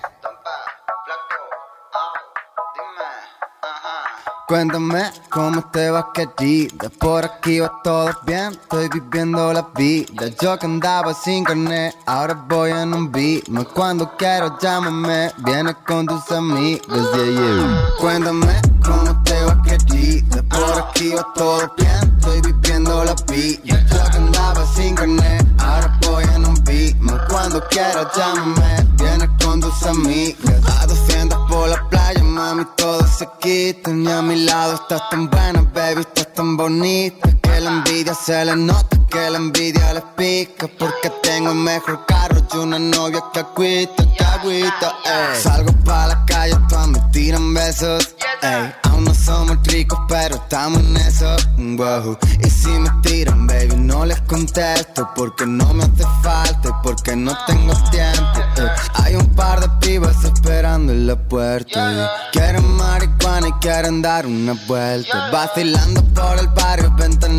Cuéntame 4.46 5.10
cómo 5.30 5.62
te 5.70 5.90
vas 5.90 6.04
querida 6.12 6.90
Por 7.00 7.24
aquí 7.24 7.60
va 7.60 7.72
todo 7.82 8.10
bien, 8.26 8.52
estoy 8.52 8.88
viviendo 8.90 9.52
la 9.52 9.66
vida 9.74 10.28
Yo 10.40 10.58
que 10.58 10.66
andaba 10.66 11.14
sin 11.14 11.42
carnet, 11.42 11.96
ahora 12.06 12.34
voy 12.48 12.70
en 12.70 12.92
un 12.92 13.10
beat 13.10 13.44
Cuando 13.72 14.14
quiero 14.18 14.58
llámame, 14.60 15.32
vienes 15.38 15.74
con 15.86 16.06
tus 16.06 16.30
amigos 16.30 16.86
yeah, 16.86 17.24
yeah. 17.24 17.88
Cuéntame 17.98 18.60
cómo 18.84 19.22
te 19.24 19.42
vas 19.44 19.56
querida 19.64 20.42
Por 20.50 20.82
aquí 20.82 21.14
va 21.14 21.26
todo 21.34 21.72
bien, 21.78 22.16
estoy 22.18 22.40
viviendo 22.42 23.04
la 23.04 23.14
vida 23.32 23.58
Yo 23.64 24.10
que 24.10 24.16
andaba 24.18 24.66
sin 24.66 24.94
carnet, 24.94 25.41
ahora 25.62 25.98
voy 26.06 26.24
en 26.34 26.44
un 26.44 26.54
beat 26.64 26.96
Cuando 27.28 27.62
quiero 27.70 28.10
llámame, 28.16 28.86
vienes 28.98 29.30
con 29.42 29.60
tus 29.60 29.82
amigas. 29.84 30.80
A 30.80 30.86
200 30.86 31.38
por 31.48 31.68
la 31.68 31.88
playa, 31.88 32.22
mami, 32.22 32.64
todo 32.76 33.06
se 33.06 33.28
quita. 33.40 33.90
Y 33.90 34.08
a 34.08 34.22
mi 34.22 34.44
lado 34.44 34.74
estás 34.74 35.02
tan 35.10 35.30
buena, 35.30 35.62
baby, 35.74 36.00
estás 36.00 36.32
tan 36.34 36.56
bonita 36.56 37.41
Que 37.52 37.60
la 37.60 37.70
envidia 37.70 38.14
se 38.14 38.44
le 38.46 38.56
nota, 38.56 38.96
que 39.10 39.28
la 39.28 39.36
envidia 39.36 39.92
les 39.92 40.02
pica 40.16 40.68
Porque 40.78 41.10
tengo 41.22 41.50
el 41.50 41.58
mejor 41.58 42.06
carro 42.06 42.40
y 42.50 42.56
una 42.56 42.78
novia 42.78 43.22
que 43.32 43.40
agüita, 43.40 44.04
que 44.16 44.24
agüita, 44.24 44.96
ey. 45.04 45.42
Salgo 45.42 45.72
pa' 45.84 46.06
la 46.06 46.24
calle, 46.24 46.56
todas 46.68 46.88
me 46.88 47.00
tiran 47.12 47.52
besos, 47.52 48.14
ey. 48.40 48.72
Aún 48.84 49.04
no 49.04 49.14
somos 49.14 49.58
ricos, 49.64 49.98
pero 50.08 50.36
estamos 50.36 50.80
en 50.80 50.96
eso, 50.96 51.36
wow. 51.76 52.16
Y 52.42 52.48
si 52.48 52.68
me 52.68 52.90
tiran, 53.02 53.46
baby, 53.46 53.76
no 53.76 54.06
les 54.06 54.20
contesto 54.22 55.08
Porque 55.14 55.46
no 55.46 55.72
me 55.74 55.84
hace 55.84 56.04
falta 56.22 56.68
y 56.68 56.72
porque 56.82 57.14
no 57.14 57.36
tengo 57.46 57.74
tiempo, 57.90 58.40
ey. 58.56 58.68
Hay 58.94 59.14
un 59.14 59.28
par 59.34 59.60
de 59.60 59.68
pibas 59.86 60.24
esperando 60.24 60.92
en 60.92 61.06
la 61.06 61.16
puerta 61.16 61.92
y 61.92 62.32
Quieren 62.32 62.66
marihuana 62.76 63.48
y 63.48 63.52
quieren 63.60 64.00
dar 64.00 64.26
una 64.26 64.54
vuelta. 64.66 65.30
Vacilando 65.30 66.02
por 66.14 66.38
el 66.38 66.48
barrio, 66.48 66.90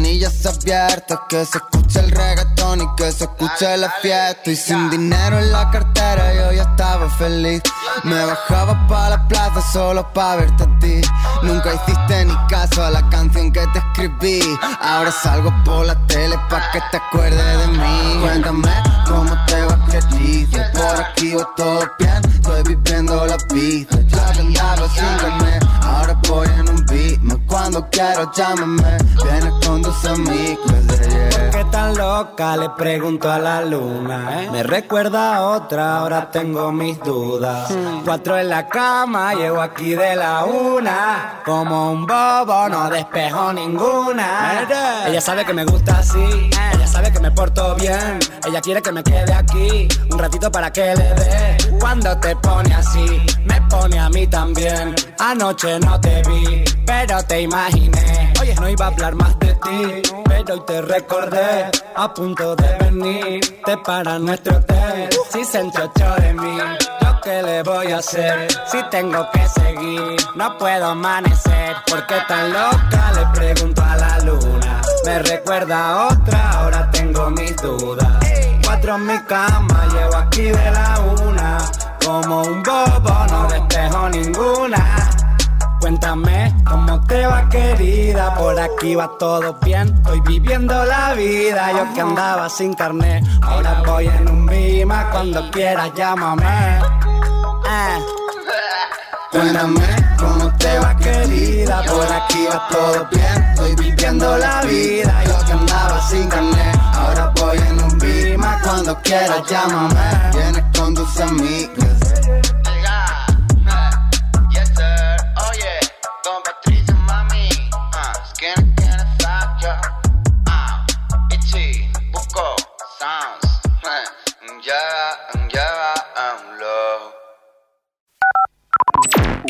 ventanillas 0.04 0.46
abiertas 0.46 1.20
Que 1.30 1.46
se 1.46 1.58
escuche 1.58 2.00
el 2.00 2.12
reggaetón 2.12 2.63
y 2.82 2.96
que 2.96 3.12
se 3.12 3.26
escuche 3.26 3.78
la 3.78 3.90
fiesta. 4.02 4.52
Y 4.52 4.56
sin 4.56 4.90
dinero 4.90 5.40
en 5.40 5.52
la 5.52 5.70
cartera 5.70 6.34
yo 6.34 6.52
ya 6.52 6.64
estaba 6.64 7.10
feliz. 7.10 7.62
Me 8.04 8.26
bajaba 8.26 8.88
pa' 8.88 9.10
la 9.10 9.28
plaza 9.28 9.62
solo 9.72 10.12
pa' 10.14 10.36
verte 10.38 10.64
a 10.64 10.80
ti. 10.80 11.02
Nunca 11.44 11.74
hiciste 11.74 12.26
ni 12.26 12.36
caso 12.48 12.84
a 12.84 12.90
la 12.90 13.08
canción 13.10 13.52
que 13.52 13.66
te 13.68 13.80
escribí. 13.80 14.42
Ahora 14.82 15.12
salgo 15.12 15.54
por 15.64 15.86
la 15.86 15.96
tele 16.08 16.38
pa' 16.50 16.72
que 16.72 16.82
te 16.92 16.98
acuerdes 16.98 17.58
de 17.60 17.68
mí. 17.68 18.20
Cuéntame 18.22 18.74
cómo 19.08 19.32
te 19.46 19.62
va 19.66 19.74
querida 19.86 20.72
Por 20.74 21.02
aquí 21.02 21.34
va 21.36 21.48
todo 21.56 21.92
bien, 22.00 22.22
estoy 22.34 22.64
viviendo 22.64 23.26
la 23.26 23.38
vida. 23.54 23.98
Ya 24.08 24.30
andaba 24.30 24.88
carnet, 25.20 25.64
ahora 25.84 26.20
voy 26.28 26.48
en 26.48 26.70
un 26.70 26.86
beat 26.86 27.20
Cuando 27.48 27.88
quiero 27.92 28.32
llámame, 28.34 28.98
vienes 29.24 29.54
con 29.66 29.82
tus 29.82 30.06
amigos 30.06 30.60
yeah, 30.68 31.30
yeah. 31.30 31.50
Que 31.52 31.64
tan 31.66 31.96
loca? 31.96 32.58
Le 32.64 32.70
pregunto 32.70 33.30
a 33.30 33.40
la 33.40 33.62
luna. 33.62 34.42
¿eh? 34.42 34.50
Me 34.50 34.64
recuerda 34.64 35.36
a 35.36 35.42
otra, 35.50 35.98
ahora 35.98 36.32
tengo 36.32 36.72
mis 36.72 36.98
dudas. 37.02 37.70
Cuatro 38.06 38.38
en 38.38 38.48
la 38.48 38.70
cama, 38.70 39.34
llego 39.34 39.60
aquí 39.60 39.96
de 39.96 40.16
la 40.16 40.46
una. 40.46 41.42
Como 41.44 41.92
un 41.92 42.08
bobo, 42.08 42.70
no 42.70 42.90
despejo 42.90 43.52
ninguna. 43.52 44.66
Ella 45.06 45.20
sabe 45.20 45.44
que 45.44 45.54
me 45.54 45.66
gusta 45.66 45.98
así, 45.98 46.50
ella 46.74 46.88
sabe 46.88 47.12
que 47.12 47.20
me 47.20 47.32
porto 47.32 47.76
bien. 47.76 48.20
Ella 48.48 48.62
quiere 48.62 48.82
que 48.82 48.94
me 48.94 49.04
quede 49.04 49.34
aquí 49.34 49.90
un 50.10 50.18
ratito 50.18 50.50
para 50.50 50.72
que 50.72 50.96
le 50.96 51.14
dé. 51.16 51.58
Cuando 51.82 52.18
te 52.18 52.34
pone 52.38 52.74
así, 52.74 53.26
me 53.44 53.60
pone 53.64 54.00
a 54.00 54.08
mí 54.08 54.26
también. 54.28 54.96
Anoche 55.20 55.82
no 55.82 56.00
te 56.00 56.22
vi, 56.30 56.64
pero 56.86 57.22
te 57.24 57.42
imaginé. 57.42 58.34
Oye, 58.42 58.56
no 58.56 58.70
iba 58.70 58.86
a 58.86 58.88
hablar 58.90 59.16
más 59.16 59.38
de 59.40 59.54
ti, 59.56 60.02
pero 60.26 60.54
hoy 60.54 60.62
te 60.66 60.82
recordé. 60.82 61.72
A 61.96 62.14
punto 62.14 62.56
de 62.56 62.78
venir, 62.80 63.62
te 63.66 63.78
para 63.78 64.20
nuestro 64.20 64.58
hotel. 64.58 65.10
Si 65.32 65.44
se 65.46 65.60
enchochó 65.60 66.16
de 66.16 66.34
mí, 66.34 66.58
¿yo 67.02 67.22
qué 67.24 67.42
le 67.44 67.64
voy 67.64 67.92
a 67.92 67.98
hacer? 67.98 68.48
Si 68.68 68.82
tengo 68.90 69.28
que 69.32 69.48
seguir, 69.48 70.18
no 70.36 70.58
puedo 70.58 70.88
amanecer. 70.88 71.76
¿Por 71.88 72.06
qué 72.08 72.16
tan 72.28 72.52
loca? 72.52 73.12
Le 73.16 73.26
pregunto 73.34 73.82
a 73.82 73.96
la 73.98 74.20
luna. 74.20 74.82
Me 75.06 75.20
recuerda 75.20 75.90
a 75.90 76.08
otra, 76.08 76.52
ahora 76.52 76.90
tengo 76.92 77.30
mis 77.30 77.56
dudas. 77.58 78.08
Cuatro 78.64 78.96
en 78.96 79.08
mi 79.08 79.20
cama, 79.24 79.88
llevo 79.94 80.16
aquí 80.16 80.44
de 80.44 80.72
la 80.72 81.00
una. 81.26 81.58
Como 82.06 82.42
un 82.42 82.64
bobo, 82.64 83.26
no 83.30 83.48
despejo 83.48 84.10
ninguna. 84.10 85.13
Cuéntame 85.84 86.56
cómo 86.66 87.06
te 87.08 87.28
va 87.28 87.50
querida, 87.50 88.34
por 88.36 88.58
aquí 88.58 88.96
va 88.96 89.12
todo 89.20 89.54
bien, 89.66 89.94
estoy 89.98 90.22
viviendo 90.22 90.86
la 90.86 91.14
vida, 91.14 91.74
yo 91.74 91.94
que 91.94 92.00
andaba 92.00 92.48
sin 92.48 92.74
carnet, 92.74 93.22
ahora 93.42 93.84
voy 93.86 94.08
en 94.08 94.30
un 94.30 94.46
bima, 94.46 95.10
cuando 95.12 95.52
quieras 95.52 95.92
llámame. 95.94 96.78
Eh. 97.68 98.00
Cuéntame 99.30 99.82
cómo 100.18 100.56
te 100.56 100.80
va 100.80 100.96
querida, 100.96 101.84
por 101.84 102.10
aquí 102.14 102.46
va 102.50 102.68
todo 102.70 103.08
bien, 103.12 103.44
estoy 103.50 103.76
viviendo 103.76 104.38
la 104.38 104.62
vida, 104.62 105.22
yo 105.26 105.46
que 105.46 105.52
andaba 105.52 106.02
sin 106.08 106.30
carnet, 106.30 106.80
ahora 106.94 107.34
voy 107.42 107.58
en 107.58 107.84
un 107.84 108.00
bima, 108.00 108.58
cuando 108.64 108.98
quieras 109.02 109.44
llámame. 109.50 110.32
Vienes 110.34 110.64
con 110.78 110.94
tus 110.94 111.20
amigas. 111.20 112.43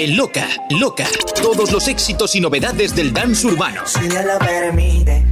Loca, 0.07 0.47
Loca. 0.69 1.05
Todos 1.41 1.71
los 1.71 1.87
éxitos 1.87 2.35
y 2.35 2.41
novedades 2.41 2.95
del 2.95 3.13
dance 3.13 3.47
urbano. 3.47 3.81
Si 3.85 4.07
Dios 4.07 4.25
lo 4.25 4.39
permite. 4.39 5.23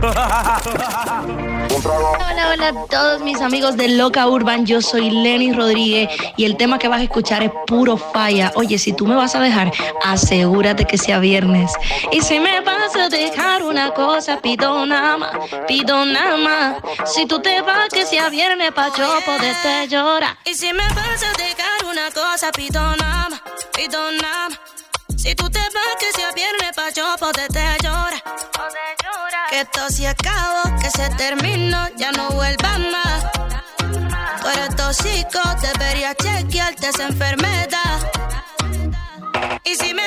Hola, 1.72 2.50
hola 2.52 2.68
a 2.68 2.86
todos 2.86 3.20
mis 3.20 3.40
amigos 3.40 3.76
de 3.76 3.86
Loca 3.90 4.26
Urban. 4.26 4.66
Yo 4.66 4.82
soy 4.82 5.08
Lenny 5.08 5.52
Rodríguez 5.52 6.08
y 6.36 6.44
el 6.44 6.56
tema 6.56 6.80
que 6.80 6.88
vas 6.88 7.00
a 7.00 7.04
escuchar 7.04 7.44
es 7.44 7.52
puro 7.68 7.96
falla. 7.96 8.50
Oye, 8.56 8.76
si 8.76 8.92
tú 8.92 9.06
me 9.06 9.14
vas 9.14 9.36
a 9.36 9.40
dejar, 9.40 9.70
asegúrate 10.04 10.84
que 10.84 10.98
sea 10.98 11.20
viernes. 11.20 11.70
Y 12.10 12.22
si 12.22 12.40
me 12.40 12.60
vas 12.62 12.96
a 12.96 13.08
dejar 13.08 13.62
una 13.62 13.94
cosa, 13.94 14.40
pido 14.40 14.84
nada 14.84 15.16
más, 15.16 15.30
pido 15.68 16.04
nada 16.04 16.36
más. 16.36 16.76
Si 17.08 17.24
tú 17.26 17.40
te 17.40 17.60
vas, 17.62 17.88
que 17.88 18.04
sea 18.04 18.30
viernes 18.30 18.72
pa' 18.72 18.90
yo 18.96 19.08
poderte 19.24 19.86
llorar. 19.88 20.38
Y 20.44 20.54
si 20.54 20.72
me 20.72 20.88
vas 20.88 21.22
a 21.22 21.32
dejar 21.38 21.84
una 21.88 22.10
cosa, 22.10 22.50
pido 22.50 22.80
nada 22.96 23.28
más, 23.28 23.42
pido 23.76 24.10
nada 24.10 24.48
más. 24.48 24.58
Si 25.16 25.36
tú 25.36 25.48
te 25.48 25.60
vas, 25.60 25.96
que 26.00 26.10
sea 26.18 26.32
viernes 26.32 26.72
pa' 26.74 26.90
yo 26.90 27.14
poderte 27.20 27.60
llorar. 27.80 28.39
Que 29.50 29.60
esto 29.62 29.90
se 29.90 30.06
acabó, 30.06 30.76
que 30.80 30.90
se 30.90 31.08
terminó, 31.16 31.88
ya 31.96 32.12
no 32.12 32.30
vuelvas 32.30 32.78
más. 32.78 33.24
Tú 34.40 34.48
eres 34.48 34.76
tóxico, 34.76 35.40
deberías 35.60 36.14
chequearte 36.16 36.88
esa 36.88 37.08
enfermedad. 37.08 38.10
Y 39.64 39.74
si 39.74 39.92
me 39.92 40.06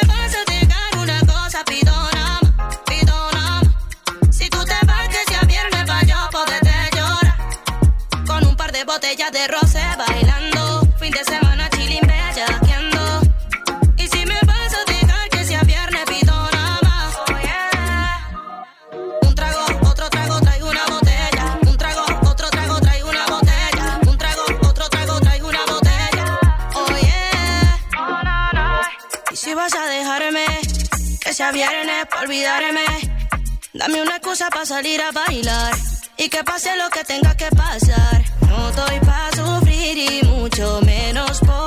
excusa 34.34 34.50
para 34.50 34.66
salir 34.66 35.00
a 35.02 35.12
bailar. 35.12 35.76
Y 36.18 36.28
que 36.28 36.44
pase 36.44 36.76
lo 36.76 36.90
que 36.90 37.04
tenga 37.04 37.36
que 37.38 37.50
pasar. 37.56 38.24
No 38.48 38.70
estoy 38.70 39.00
para 39.02 39.32
sufrir 39.32 39.98
y 39.98 40.26
mucho 40.26 40.82
menos 40.82 41.40
por 41.40 41.63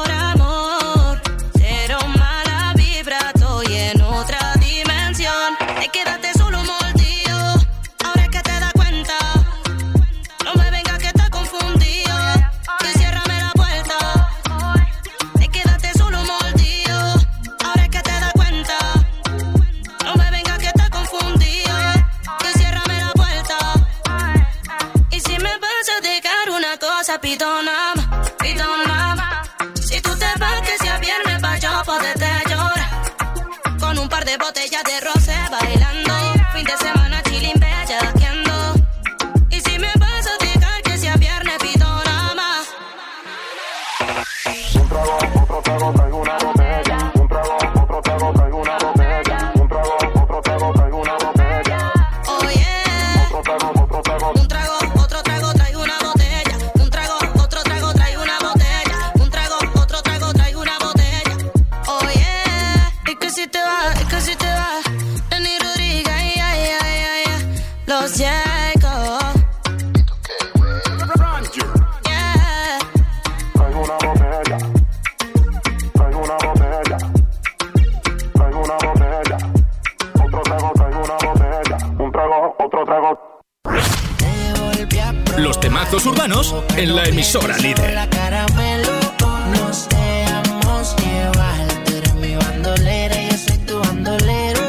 y 93.23 93.29
yo 93.31 93.39
soy 93.39 93.59
tu 93.59 93.79
bandolero. 93.79 94.61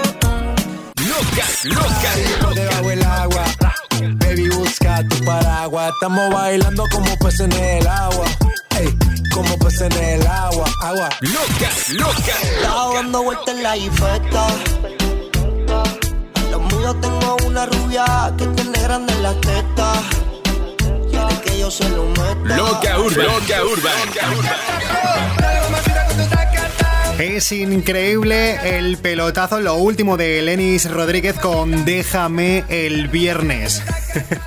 Loca, 0.95 1.45
loca, 1.63 2.53
Debajo 2.53 2.91
el 2.91 3.03
agua, 3.03 3.43
baby 4.19 4.49
busca 4.49 5.03
tu 5.09 5.25
paraguas. 5.25 5.93
Estamos 5.93 6.31
bailando 6.31 6.83
como 6.91 7.17
peces 7.17 7.39
en 7.39 7.53
el 7.53 7.87
agua. 7.87 8.25
Ey, 8.77 8.95
como 9.33 9.57
peces 9.57 9.81
en 9.81 9.93
el 9.93 10.27
agua, 10.27 10.69
agua. 10.83 11.09
Loca, 11.21 11.71
loca. 11.93 12.35
Estaba 12.53 12.93
dando 12.93 13.23
vueltas 13.23 13.55
en 13.55 13.63
la 13.63 13.77
infecta. 13.77 14.47
Los 16.51 16.61
míos 16.61 16.95
tengo 17.01 17.37
una 17.47 17.65
rubia 17.65 18.31
que 18.37 18.45
tiene 18.45 18.79
grande 18.79 19.15
la 19.21 19.33
teta. 19.41 19.96
Quiere 21.67 21.67
que 21.67 21.67
yo 21.67 21.71
se 21.71 21.89
lo 21.89 22.05
meta. 22.07 22.57
Loca 22.57 22.99
Urban. 22.99 23.25
Loca 23.25 23.63
Urban. 23.63 23.93
Es 27.19 27.51
increíble 27.51 28.77
el 28.77 28.97
pelotazo, 28.97 29.59
lo 29.59 29.75
último 29.75 30.17
de 30.17 30.41
Lenis 30.41 30.89
Rodríguez 30.89 31.35
con 31.39 31.83
Déjame 31.83 32.63
el 32.69 33.07
viernes. 33.07 33.81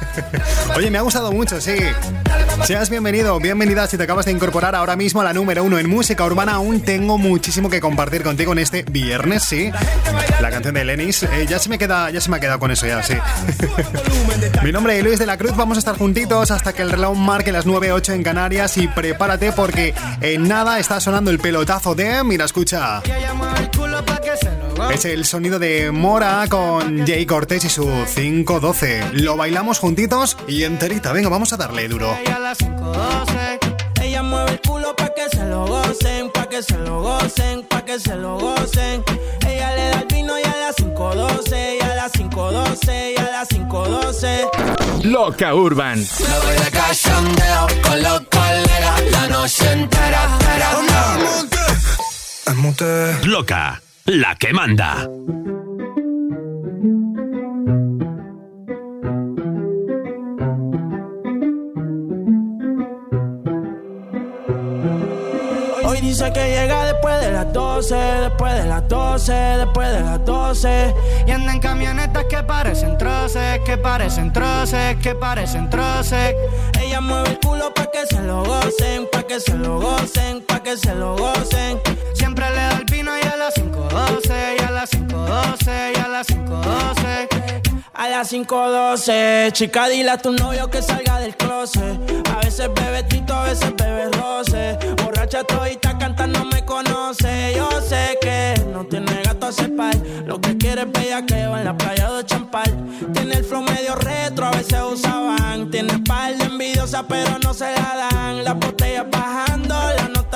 Oye, 0.77 0.91
me 0.91 0.99
ha 0.99 1.03
gustado 1.03 1.33
mucho, 1.33 1.61
sí. 1.61 1.75
Seas 2.65 2.91
bienvenido, 2.91 3.41
bienvenida 3.41 3.87
si 3.87 3.97
te 3.97 4.05
acabas 4.05 4.27
de 4.27 4.33
incorporar 4.33 4.75
ahora 4.75 4.95
mismo 4.95 5.21
a 5.21 5.25
la 5.25 5.33
número 5.33 5.65
uno 5.65 5.79
en 5.79 5.89
música 5.89 6.25
urbana. 6.25 6.55
Aún 6.55 6.81
tengo 6.81 7.19
muchísimo 7.19 7.69
que 7.69 7.81
compartir 7.81 8.23
contigo 8.23 8.53
en 8.53 8.59
este 8.59 8.83
viernes, 8.85 9.43
sí. 9.45 9.73
La 10.41 10.51
canción 10.51 10.75
de 10.75 10.85
Lenis, 10.85 11.23
eh, 11.25 11.47
ya 11.49 11.59
se 11.59 11.69
me 11.69 11.79
queda, 11.79 12.11
ya 12.11 12.21
se 12.21 12.31
me 12.31 12.37
ha 12.37 12.41
quedado 12.41 12.59
con 12.61 12.71
eso 12.71 12.87
ya, 12.87 13.03
sí. 13.03 13.15
Mi 14.63 14.73
nombre 14.73 14.99
es 14.99 15.05
Luis 15.05 15.19
de 15.19 15.27
la 15.27 15.37
Cruz, 15.37 15.57
vamos 15.57 15.79
a 15.79 15.81
estar 15.81 15.97
juntitos 15.97 16.51
hasta 16.51 16.73
que 16.73 16.83
el 16.83 16.91
reloj 16.91 17.17
marque 17.17 17.51
las 17.51 17.67
9.08 17.67 18.15
en 18.15 18.23
Canarias 18.23 18.77
y 18.77 18.87
prepárate 18.89 19.53
porque 19.53 19.95
en 20.21 20.47
nada 20.47 20.79
está 20.79 21.01
sonando 21.01 21.31
el 21.31 21.39
pelotazo 21.39 21.95
de, 21.95 22.23
mira, 22.25 22.45
escucha. 22.45 23.03
Es 24.93 25.05
el 25.05 25.25
sonido 25.25 25.59
de 25.59 25.91
Mora 25.93 26.47
con 26.49 27.07
Jay 27.07 27.27
Cortés 27.27 27.65
y 27.65 27.69
su 27.69 27.85
512. 28.15 29.11
Lo 29.13 29.37
bailamos 29.37 29.79
juntitos 29.79 30.37
y 30.49 30.65
enterita. 30.65 31.13
Venga, 31.13 31.29
vamos 31.29 31.53
a 31.53 31.57
darle 31.57 31.89
duro. 31.89 32.17
Ella 34.03 34.23
mueve 34.23 34.53
el 34.53 34.61
culo 34.61 34.97
pa' 34.97 35.13
que 35.15 35.29
se 35.29 35.45
lo 35.45 35.67
gocen, 35.67 36.31
pa' 36.33 36.49
que 36.49 36.63
se 36.63 36.79
lo 36.79 37.03
gocen, 37.03 37.63
pa' 37.69 37.85
que 37.85 38.01
se 38.01 38.17
lo 38.17 38.39
gocen. 38.39 39.05
Ella 39.47 39.75
le 39.77 39.89
da 39.91 40.01
el 40.01 40.07
vino 40.07 40.39
y 40.39 40.43
a 40.43 40.57
las 40.57 40.77
5.12, 40.77 41.77
y 41.79 41.85
a 41.85 41.95
las 41.95 42.13
5.12, 42.13 43.15
y 43.15 43.21
a 43.21 43.31
las 43.31 43.49
5.12. 43.49 45.05
Loca 45.05 45.55
Urban. 45.55 45.99
Me 45.99 46.39
voy 46.47 46.65
de 46.65 46.71
cachondeo 46.71 47.67
con 47.83 48.03
los 48.03 48.21
colegas 48.23 49.03
la 49.13 49.27
noche 49.29 49.73
entera. 49.73 50.25
entera. 50.25 50.51
Loca, 53.25 53.83
la 54.11 54.35
que 54.35 54.53
manda. 54.53 55.09
Hoy 65.85 66.01
dice 66.01 66.33
que 66.33 66.41
llega 66.41 66.87
después 66.87 67.21
de 67.21 67.31
las 67.31 67.53
12, 67.53 67.95
después 67.95 68.55
de 68.55 68.67
las 68.67 68.89
12, 68.89 69.33
después 69.33 69.93
de 69.93 70.01
las 70.01 70.25
12. 70.25 70.95
Y 71.29 71.31
anda 71.31 71.53
en 71.53 71.61
camionetas 71.61 72.25
que 72.25 72.43
parecen 72.43 72.99
troces, 72.99 73.61
que 73.65 73.79
parecen 73.79 74.33
troces, 74.33 74.97
que 74.97 75.15
parecen 75.15 75.71
troces. 75.71 76.35
Ella 76.81 77.01
mueve 77.01 77.31
el 77.31 77.39
culo 77.39 77.73
pa' 77.73 77.87
que 77.93 78.05
se 78.07 78.21
lo 78.23 78.43
gocen, 78.45 79.07
pa' 79.13 79.23
que 79.23 79.39
se 79.39 79.55
lo 79.57 79.81
gocen, 79.81 80.43
pa' 80.49 80.61
que 80.65 80.77
se 80.77 80.95
lo 80.97 81.17
gocen. 81.17 81.79
Siempre 82.15 82.51
le 82.51 82.70
5.12, 83.91 84.57
y 84.57 84.63
a 84.63 84.71
las 84.71 84.91
5.12, 84.93 85.93
y 85.97 85.99
a 85.99 86.09
las 86.09 86.29
5.12. 86.29 87.81
A 87.93 88.09
las 88.09 88.33
5.12, 88.33 89.53
chica, 89.53 89.89
dile 89.89 90.11
a 90.11 90.19
tu 90.19 90.33
novio 90.33 90.71
que 90.71 90.81
salga 90.81 91.19
del 91.19 91.37
closet. 91.37 91.99
A 92.35 92.39
veces 92.39 92.71
bebe 92.73 93.03
tito, 93.03 93.35
a 93.35 93.45
veces 93.45 93.75
bebe 93.77 94.09
roce. 94.13 94.79
Borracha 95.03 95.45
todita 95.45 95.99
cantando 95.99 96.45
me 96.47 96.65
conoce. 96.65 97.53
Yo 97.57 97.69
sé 97.83 98.17
que 98.23 98.55
no 98.73 98.87
tiene 98.87 99.23
gato 99.23 99.49
a. 99.49 99.51
Lo 100.25 100.41
que 100.41 100.57
quiere 100.57 100.83
es 100.83 100.93
bella 100.93 101.27
que 101.27 101.47
va 101.47 101.59
en 101.59 101.65
la 101.65 101.77
playa 101.77 102.11
de 102.13 102.25
Champal. 102.25 102.73
Tiene 103.13 103.35
el 103.35 103.45
flow 103.45 103.63
medio 103.63 103.97
retro, 103.97 104.47
a 104.47 104.53
veces 104.53 104.81
usaban. 104.81 105.71
Tiene 105.71 105.99
par 105.99 106.37
de 106.37 106.45
envidiosa, 106.45 107.05
pero 107.07 107.39
no 107.43 107.53
se 107.53 107.67
la 107.73 108.09
dan. 108.11 108.45
Las 108.45 108.59
botellas 108.59 109.07
bajando, 109.11 109.70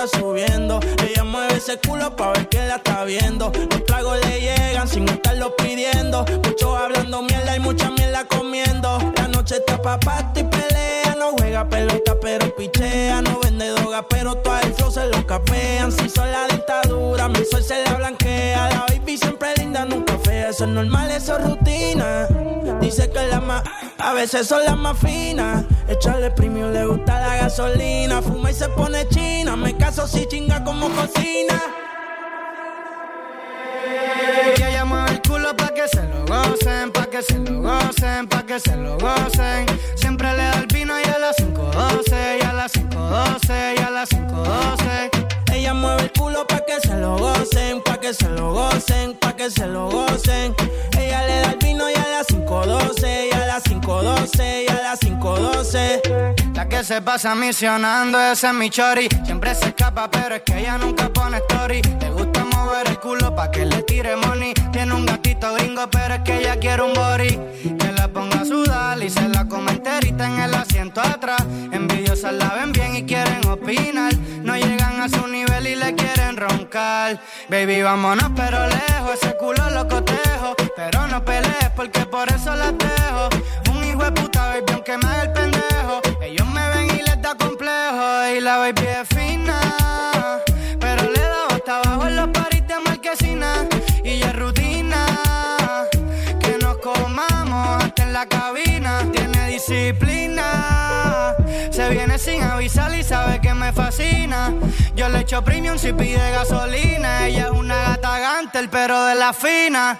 subiendo. 0.09 0.81
Ella 1.07 1.25
mueve 1.25 1.57
ese 1.57 1.79
culo 1.79 2.15
pa' 2.17 2.33
ver 2.33 2.49
que 2.49 2.59
la 2.59 2.77
está 2.77 3.05
viendo. 3.05 3.53
Los 3.71 3.85
tragos 3.85 4.19
le 4.27 4.41
llegan 4.41 4.89
sin 4.89 5.09
estarlo 5.09 5.55
pidiendo. 5.57 6.25
Muchos 6.45 6.79
hablando 6.79 7.23
mierda 7.23 7.57
y 7.57 7.61
mucha 7.61 7.91
mierda 7.91 8.25
comiendo. 8.27 8.99
Noche 9.45 9.57
está 9.57 9.77
pa' 9.77 10.33
y 10.37 10.43
pelea. 10.43 11.17
No 11.19 11.33
juega 11.37 11.69
pelota, 11.69 12.17
pero 12.19 12.57
pichea. 12.57 13.21
No 13.21 13.41
vende 13.41 13.69
droga, 13.73 14.03
pero 14.09 14.35
todo 14.37 14.59
el 14.61 14.73
flow 14.73 14.91
se 14.91 15.07
lo 15.09 15.27
capean. 15.27 15.93
Si 15.93 16.09
son 16.09 16.33
la 16.33 16.47
dictadura, 16.49 17.29
mi 17.29 17.45
sol 17.45 17.63
se 17.63 17.85
la 17.85 17.93
blanquea. 17.93 18.71
La 18.71 18.87
baby 18.89 19.19
siempre 19.19 19.53
linda, 19.59 19.85
nunca 19.85 20.17
fea. 20.25 20.49
Eso 20.49 20.65
es 20.65 20.71
normal, 20.71 21.11
eso 21.11 21.37
es 21.37 21.45
rutina. 21.45 22.27
Dice 22.81 23.11
que 23.11 23.27
la 23.27 23.41
más, 23.43 23.63
a 23.99 24.15
veces 24.15 24.47
son 24.47 24.65
las 24.65 24.79
más 24.79 24.97
finas. 24.97 25.67
Echarle 25.89 26.31
premio, 26.31 26.71
le 26.71 26.87
gusta 26.87 27.21
la 27.21 27.37
gasolina. 27.37 28.23
Fuma 28.23 28.51
y 28.51 28.55
se 28.55 28.71
pone 28.71 29.07
china. 29.09 29.57
Me 29.57 29.77
caso 29.77 30.09
si 30.09 30.25
chinga 30.27 30.65
como 30.65 30.89
cocina. 30.89 31.61
Ella 34.57 34.87
mueve 34.87 35.11
el 35.11 35.21
pa' 35.53 35.75
que 35.75 35.87
se 35.89 36.03
lo 36.09 36.25
gocen, 36.27 36.91
pa' 36.93 37.07
que 37.07 37.23
se 37.23 37.39
lo 37.39 37.61
gocen, 37.61 38.27
pa' 38.29 38.47
que 38.47 38.59
se 38.59 38.77
lo 38.77 38.97
gocen. 38.99 39.67
Siempre 39.95 40.31
le 40.33 40.45
da 40.45 40.59
el 40.61 40.67
vino 40.69 40.95
y 40.99 41.05
a 41.05 41.19
las 41.19 41.37
5.12, 41.37 42.39
y 42.41 42.45
a 42.45 42.53
las 42.53 42.73
5.12, 42.73 43.75
y 43.77 43.83
a 43.83 43.91
las 43.91 44.09
5.12. 44.11 45.11
Ella 45.53 45.75
mueve 45.75 46.03
el 46.05 46.13
culo 46.13 46.47
pa' 46.47 46.61
que 46.65 46.81
se 46.81 46.97
lo 46.97 47.19
gocen, 47.19 47.83
pa' 47.83 47.99
que 47.99 48.15
se 48.15 48.29
lo 48.29 48.53
gocen, 48.53 49.15
pa' 49.19 49.37
que 49.37 49.51
se 49.51 49.67
lo 49.67 49.91
gocen. 49.91 50.55
Ella 50.99 51.27
le 51.27 51.41
da 51.41 51.51
el 51.51 51.59
vino 51.59 51.91
y 51.91 51.95
a 51.95 52.09
las 52.09 52.27
5.12, 52.29 53.29
y 53.31 53.35
a 53.35 53.47
las 53.47 53.65
5.12, 53.65 54.65
y 54.65 54.69
a 54.71 54.83
las 54.83 55.01
5.12. 55.01 56.55
La 56.55 56.69
que 56.69 56.83
se 56.85 57.03
pasa 57.03 57.35
misionando, 57.35 58.19
ese 58.21 58.47
es 58.47 58.55
mi 58.55 58.71
chori. 58.71 59.09
Siempre 59.25 59.55
se 59.55 59.67
escapa, 59.67 60.11
pero 60.11 60.37
es 60.37 60.43
que 60.43 60.59
ella 60.59 60.79
nunca 60.79 61.09
pone 61.11 61.39
story. 61.39 61.83
Mover 62.75 62.89
el 62.89 62.99
culo 62.99 63.35
pa' 63.35 63.51
que 63.51 63.65
le 63.65 63.83
tire 63.83 64.17
money. 64.17 64.53
Tiene 64.73 64.95
un 64.95 65.07
gatito 65.07 65.55
gringo, 65.55 65.89
pero 65.91 66.15
es 66.15 66.21
que 66.21 66.39
ella 66.39 66.57
quiere 66.59 66.83
un 66.83 66.93
body. 66.93 67.39
Que 67.79 67.93
la 67.93 68.09
ponga 68.09 68.41
a 68.41 68.45
sudar 68.45 69.03
y 69.03 69.11
se 69.11 69.29
la 69.29 69.47
come 69.47 69.73
enterita 69.73 70.27
en 70.27 70.41
el 70.41 70.55
asiento 70.55 71.01
atrás. 71.01 71.43
Envidiosas 71.73 72.33
la 72.35 72.55
ven 72.55 72.73
bien 72.73 72.97
y 72.97 73.05
quieren 73.05 73.47
opinar. 73.47 74.15
No 74.43 74.57
llegan 74.57 75.01
a 75.01 75.09
su 75.09 75.27
nivel 75.29 75.67
y 75.67 75.77
le 75.77 75.95
quieren 75.95 76.37
roncar. 76.37 77.21
Baby, 77.49 77.83
vámonos, 77.83 78.31
pero 78.35 78.67
lejos. 78.67 79.23
Ese 79.23 79.37
culo 79.37 79.71
lo 79.71 79.87
cotejo. 79.89 80.57
Pero 80.77 81.07
no 81.07 81.25
pelees 81.25 81.71
porque 81.77 82.01
por 82.07 82.29
eso 82.33 82.55
la 82.55 82.73
dejo. 82.73 83.29
Un 83.71 83.85
hijo 83.85 84.05
de 84.05 84.13
puta, 84.13 84.49
baby, 84.49 84.73
aunque 84.73 84.99
me 84.99 85.07
haga 85.07 85.23
el 85.23 85.33
pendejo. 85.33 86.01
Ellos 86.23 86.47
me 86.49 86.69
ven 86.71 86.87
y 86.99 87.03
les 87.03 87.23
da 87.23 87.35
complejo. 87.37 88.27
Y 88.37 88.41
la 88.41 88.59
baby 88.59 88.87
es 89.01 89.14
disciplina. 99.67 101.35
Se 101.71 101.89
viene 101.89 102.19
sin 102.19 102.43
avisar 102.43 102.95
y 102.95 103.03
sabe 103.03 103.41
que 103.41 103.55
me 103.55 103.73
fascina. 103.73 104.53
Yo 104.95 105.09
le 105.09 105.21
echo 105.21 105.43
premium 105.43 105.79
si 105.79 105.93
pide 105.93 106.31
gasolina. 106.31 107.27
Ella 107.27 107.47
es 107.47 107.51
una 107.51 107.75
gata 107.75 108.19
gantel, 108.19 108.69
pero 108.69 109.07
de 109.07 109.15
la 109.15 109.33
fina. 109.33 109.99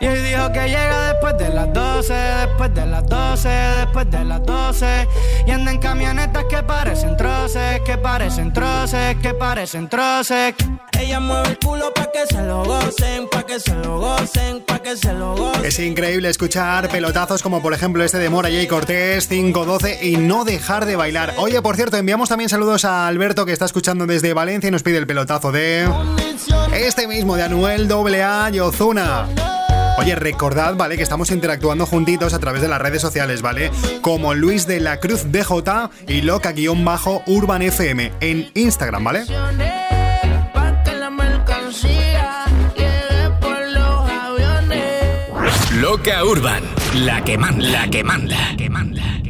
Y 0.00 0.06
hoy 0.06 0.18
dijo 0.20 0.52
que 0.52 0.66
llega 0.66 1.12
después 1.12 1.38
de 1.38 1.48
las 1.50 1.72
12, 1.72 2.12
después 2.12 2.74
de 2.74 2.86
las 2.86 3.06
12, 3.06 3.48
después 3.48 4.10
de 4.10 4.24
las 4.24 4.42
12. 4.44 5.08
Y 5.46 5.50
anda 5.50 5.70
en 5.70 5.78
camionetas 5.78 6.44
que 6.50 6.62
parecen 6.62 7.16
troces, 7.16 7.80
que 7.82 7.96
parecen 7.98 8.52
troces, 8.52 9.16
que 9.22 9.34
parecen 9.34 9.88
troces. 9.88 10.54
Ella 10.98 11.20
mueve 11.20 11.50
el 11.50 11.58
culo 11.58 11.92
pa' 11.92 12.10
que 12.12 12.26
se 12.26 12.42
lo 12.42 12.64
gocen, 12.64 13.28
pa' 13.28 13.44
que 13.44 13.58
se 13.60 13.74
lo 13.74 13.98
gocen, 13.98 14.60
pa' 14.62 14.78
que 14.80 14.96
se 14.96 15.12
lo 15.12 15.36
gocen. 15.36 15.64
Es 15.64 15.78
increíble 15.78 16.28
escuchar 16.28 16.88
pelotazos 16.88 17.42
como 17.42 17.60
por 17.62 17.74
ejemplo 17.74 18.04
este 18.04 18.18
de 18.18 18.28
Mora 18.30 18.48
J. 18.48 18.68
Cortés 18.68 19.26
512 19.26 20.06
y 20.06 20.16
no 20.16 20.44
dejar 20.44 20.86
de 20.86 20.96
bailar. 20.96 21.34
Oye, 21.38 21.60
por 21.62 21.76
cierto, 21.76 21.96
enviamos 21.96 22.28
también 22.28 22.48
saludos 22.48 22.84
a 22.84 23.06
Alberto 23.06 23.44
que 23.44 23.52
está 23.52 23.64
escuchando 23.64 24.06
desde 24.06 24.32
Valencia 24.34 24.68
y 24.68 24.70
nos 24.70 24.82
pide 24.82 24.98
el 24.98 25.06
pelotazo 25.06 25.52
de 25.52 25.88
este 26.72 27.06
mismo 27.06 27.36
de 27.36 27.42
Anuel 27.44 27.90
AA 27.90 28.50
y 28.52 28.60
Ozuna. 28.60 29.28
Oye, 29.96 30.14
recordad, 30.16 30.74
¿vale? 30.74 30.96
Que 30.96 31.02
estamos 31.02 31.30
interactuando 31.30 31.86
juntitos 31.86 32.34
a 32.34 32.38
través 32.38 32.60
de 32.62 32.68
las 32.68 32.80
redes 32.80 33.00
sociales, 33.00 33.42
¿vale? 33.42 33.70
Como 34.00 34.34
Luis 34.34 34.66
de 34.66 34.80
la 34.80 34.98
Cruz 34.98 35.30
DJ 35.30 35.90
y 36.08 36.22
loca-urban 36.22 37.62
FM 37.62 38.12
en 38.20 38.50
Instagram, 38.54 39.04
¿vale? 39.04 39.24
Loca 45.80 46.24
Urban. 46.24 46.62
La 46.94 47.22
que 47.22 47.36
manda. 47.36 47.64
La 47.64 47.90
que 47.90 48.02
manda. 48.02 48.36
La 48.50 48.56
que 48.56 48.70
manda. 48.70 49.23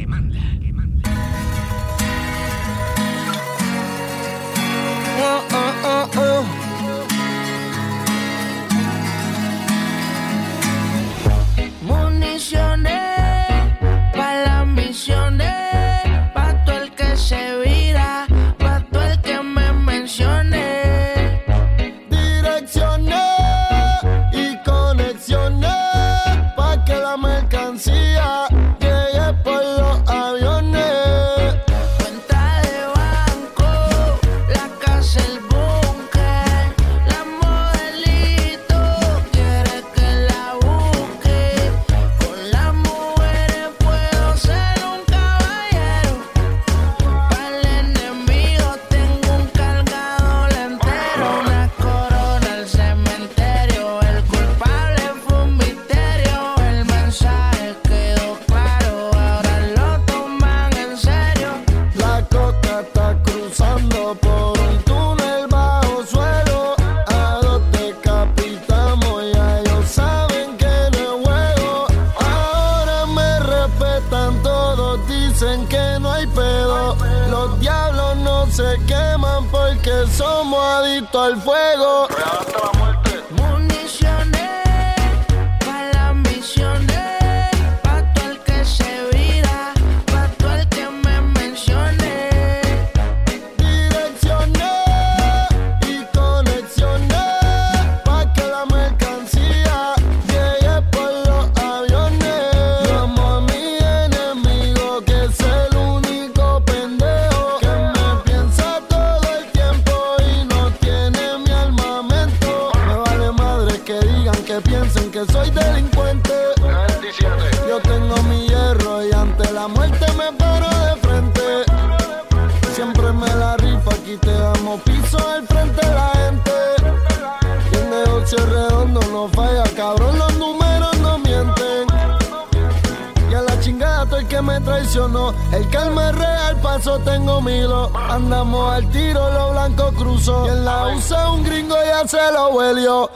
El 134.77 135.69
calma 135.69 136.09
es 136.09 136.15
real, 136.15 136.55
paso 136.61 136.99
tengo 136.99 137.41
milo. 137.41 137.89
Andamos 138.09 138.73
al 138.73 138.89
tiro, 138.91 139.31
lo 139.31 139.51
blanco 139.51 139.91
cruzó. 139.93 140.47
Y 140.47 140.49
en 140.49 140.65
la 140.65 140.87
usa 140.95 141.31
un 141.31 141.43
gringo 141.43 141.75
ya 141.85 142.05
se 142.05 142.31
lo 142.33 142.49
huelió. 142.49 143.09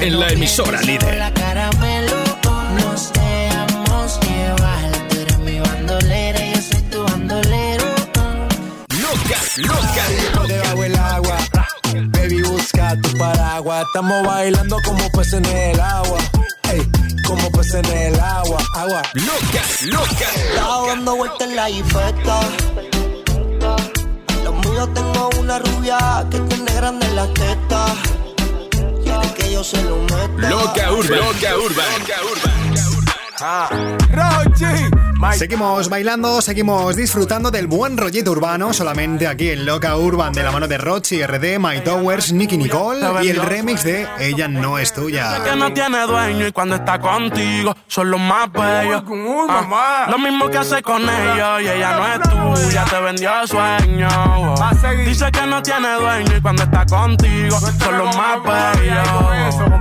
En 0.00 0.20
la 0.20 0.28
emisora 0.28 0.80
líder. 0.82 1.18
La 1.18 1.30
nos 2.74 3.12
dejamos 3.12 4.20
llevar. 4.20 5.08
Tú 5.08 5.16
eres 5.20 5.38
mi 5.38 5.60
bandolera 5.60 6.40
yo 6.52 6.60
soy 6.62 6.82
tu 6.82 7.02
bandolero. 7.02 7.84
Loca, 9.00 9.38
loca, 9.56 10.46
Debajo 10.46 10.84
el 10.84 10.96
agua, 10.96 11.36
baby 12.08 12.42
busca 12.42 12.96
tu 13.00 13.16
paraguas. 13.18 13.84
Estamos 13.86 14.26
bailando 14.26 14.76
como 14.84 15.10
peces 15.10 15.34
en 15.34 15.46
el 15.46 15.80
agua, 15.80 16.18
ey, 16.70 16.82
como 17.26 17.50
peces 17.50 17.74
en 17.74 17.86
el 17.86 18.20
agua, 18.20 18.58
agua. 18.74 19.02
Loca, 19.14 19.62
loca. 19.86 20.28
Estaba 20.50 20.86
dando 20.88 21.16
vueltas 21.16 21.48
en 21.48 21.56
la 21.56 21.66
jipeta. 21.66 22.40
Los 24.44 24.54
míos 24.54 24.88
tengo 24.94 25.30
una 25.38 25.58
rubia 25.58 26.26
que 26.30 26.38
tiene 26.40 26.72
grande 26.74 27.08
las 27.14 27.32
tetas. 27.34 28.25
Yo 29.56 29.64
se 29.64 29.82
lo. 29.84 30.06
Loca 30.50 30.92
Urban. 30.92 31.18
Loca 31.18 31.54
Urban. 31.56 32.76
Seguimos 35.32 35.88
bailando, 35.88 36.42
seguimos 36.42 36.94
disfrutando 36.94 37.50
del 37.50 37.66
buen 37.66 37.96
rollito 37.96 38.32
urbano, 38.32 38.74
solamente 38.74 39.26
aquí 39.26 39.50
en 39.50 39.64
Loca 39.64 39.96
Urban 39.96 40.32
de 40.34 40.42
la 40.42 40.50
mano 40.50 40.68
de 40.68 40.76
Rochi, 40.76 41.24
RD, 41.24 41.58
My 41.58 41.80
Towers, 41.80 42.32
Nicky 42.32 42.58
Nicole 42.58 43.00
y 43.24 43.30
el 43.30 43.40
remix 43.40 43.82
de 43.82 44.06
Ella 44.18 44.46
no 44.46 44.78
es 44.78 44.92
tuya. 44.92 45.42
que 45.42 45.56
no 45.56 45.72
tiene 45.72 46.06
dueño 46.06 46.46
y 46.48 46.52
cuando 46.52 46.76
está 46.76 46.98
contigo 46.98 47.74
son 47.88 48.10
los 48.10 48.20
más 48.20 48.52
bellos. 48.52 49.02
Ah, 49.48 50.06
lo 50.10 50.18
mismo 50.18 50.48
que 50.48 50.58
hace 50.58 50.82
con 50.82 51.02
ellos 51.02 51.62
y 51.62 51.68
ella 51.68 51.96
no 51.96 52.06
es 52.06 52.64
tuya, 52.68 52.84
te 52.84 53.00
vendió 53.00 53.30
sueño. 53.46 54.08
oh. 54.36 54.54
Dice 55.04 55.30
que 55.32 55.46
no 55.46 55.62
tiene 55.62 55.94
dueño 55.94 56.36
y 56.36 56.40
cuando 56.42 56.62
está 56.62 56.84
contigo 56.84 57.58
son 57.58 57.98
los 57.98 58.16
más 58.16 58.42
bellos. 58.42 59.25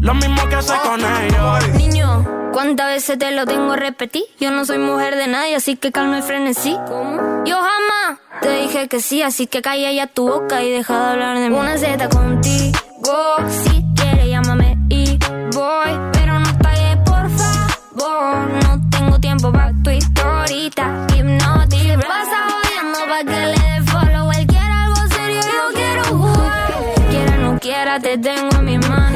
Lo 0.00 0.14
mismo 0.14 0.48
que 0.48 0.54
hace 0.54 0.74
con 0.84 1.00
ellos. 1.00 1.68
Niño, 1.74 2.24
¿cuántas 2.52 2.86
veces 2.88 3.18
te 3.18 3.30
lo 3.32 3.44
tengo 3.46 3.72
a 3.72 3.76
repetir? 3.76 4.22
Yo 4.38 4.50
no 4.50 4.64
soy 4.64 4.78
mujer 4.78 5.16
de 5.16 5.26
nadie, 5.26 5.56
así 5.56 5.76
que 5.76 5.90
calma 5.90 6.18
y 6.18 6.22
frenesí. 6.22 6.76
¿Cómo? 6.86 7.44
Yo 7.44 7.56
jamás 7.56 8.18
te 8.40 8.50
dije 8.50 8.88
que 8.88 9.00
sí, 9.00 9.22
así 9.22 9.46
que 9.46 9.62
calla 9.62 9.90
ya 9.92 10.06
tu 10.06 10.28
boca 10.28 10.62
y 10.62 10.70
deja 10.70 10.94
de 10.98 11.12
hablar 11.12 11.38
de 11.38 11.50
mí. 11.50 11.56
Una 11.56 11.76
Z 11.78 12.08
contigo, 12.08 13.36
si 13.64 13.84
quieres 13.96 14.28
llámame 14.28 14.76
y 14.88 15.18
voy, 15.52 15.90
pero 16.12 16.38
no 16.38 16.58
pagues 16.58 16.96
por 17.04 17.28
favor. 17.30 18.48
No 18.64 18.80
tengo 18.90 19.18
tiempo 19.18 19.50
para 19.50 19.72
tu 19.82 19.90
historita, 19.90 21.06
hipnotic. 21.16 22.06
Pasa 22.06 22.46
jodiendo 22.50 22.98
pa' 23.08 23.24
que 23.24 23.46
le 23.46 23.58
dé 23.58 23.82
follow. 23.90 24.30
Él 24.32 24.46
quiere 24.46 24.72
algo 24.72 24.96
serio, 25.08 25.40
yo 25.40 25.74
quiero 25.74 26.04
jugar. 26.04 26.74
Quiera 27.10 27.36
no 27.38 27.58
quiera, 27.58 27.98
te 27.98 28.18
tengo 28.18 28.56
en 28.58 28.64
mis 28.64 28.88
manos. 28.88 29.15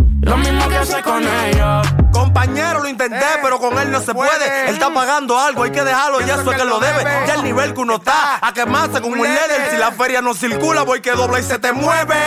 Hace 0.81 1.03
con 1.03 1.23
ellos. 1.23 2.00
Compañero, 2.41 2.79
lo 2.79 2.87
intenté, 2.89 3.19
Eh, 3.19 3.39
pero 3.43 3.59
con 3.59 3.77
él 3.77 3.91
no 3.91 4.01
se 4.01 4.15
puede. 4.15 4.67
Él 4.67 4.73
está 4.73 4.91
pagando 4.91 5.37
algo, 5.39 5.61
hay 5.61 5.71
que 5.71 5.83
dejarlo, 5.83 6.21
y 6.21 6.23
eso 6.23 6.51
es 6.51 6.57
que 6.57 6.65
lo 6.65 6.79
debe. 6.79 7.03
Ya 7.27 7.35
el 7.35 7.43
nivel 7.43 7.75
que 7.75 7.81
uno 7.81 7.97
está, 7.97 8.39
a 8.41 8.51
quemarse 8.51 8.99
como 8.99 9.13
un 9.13 9.21
líder. 9.21 9.69
Si 9.69 9.77
la 9.77 9.91
feria 9.91 10.21
no 10.21 10.33
circula, 10.33 10.81
voy 10.81 11.01
que 11.01 11.11
dobla 11.11 11.39
y 11.39 11.43
se 11.43 11.59
te 11.59 11.71
mueve. 11.71 12.17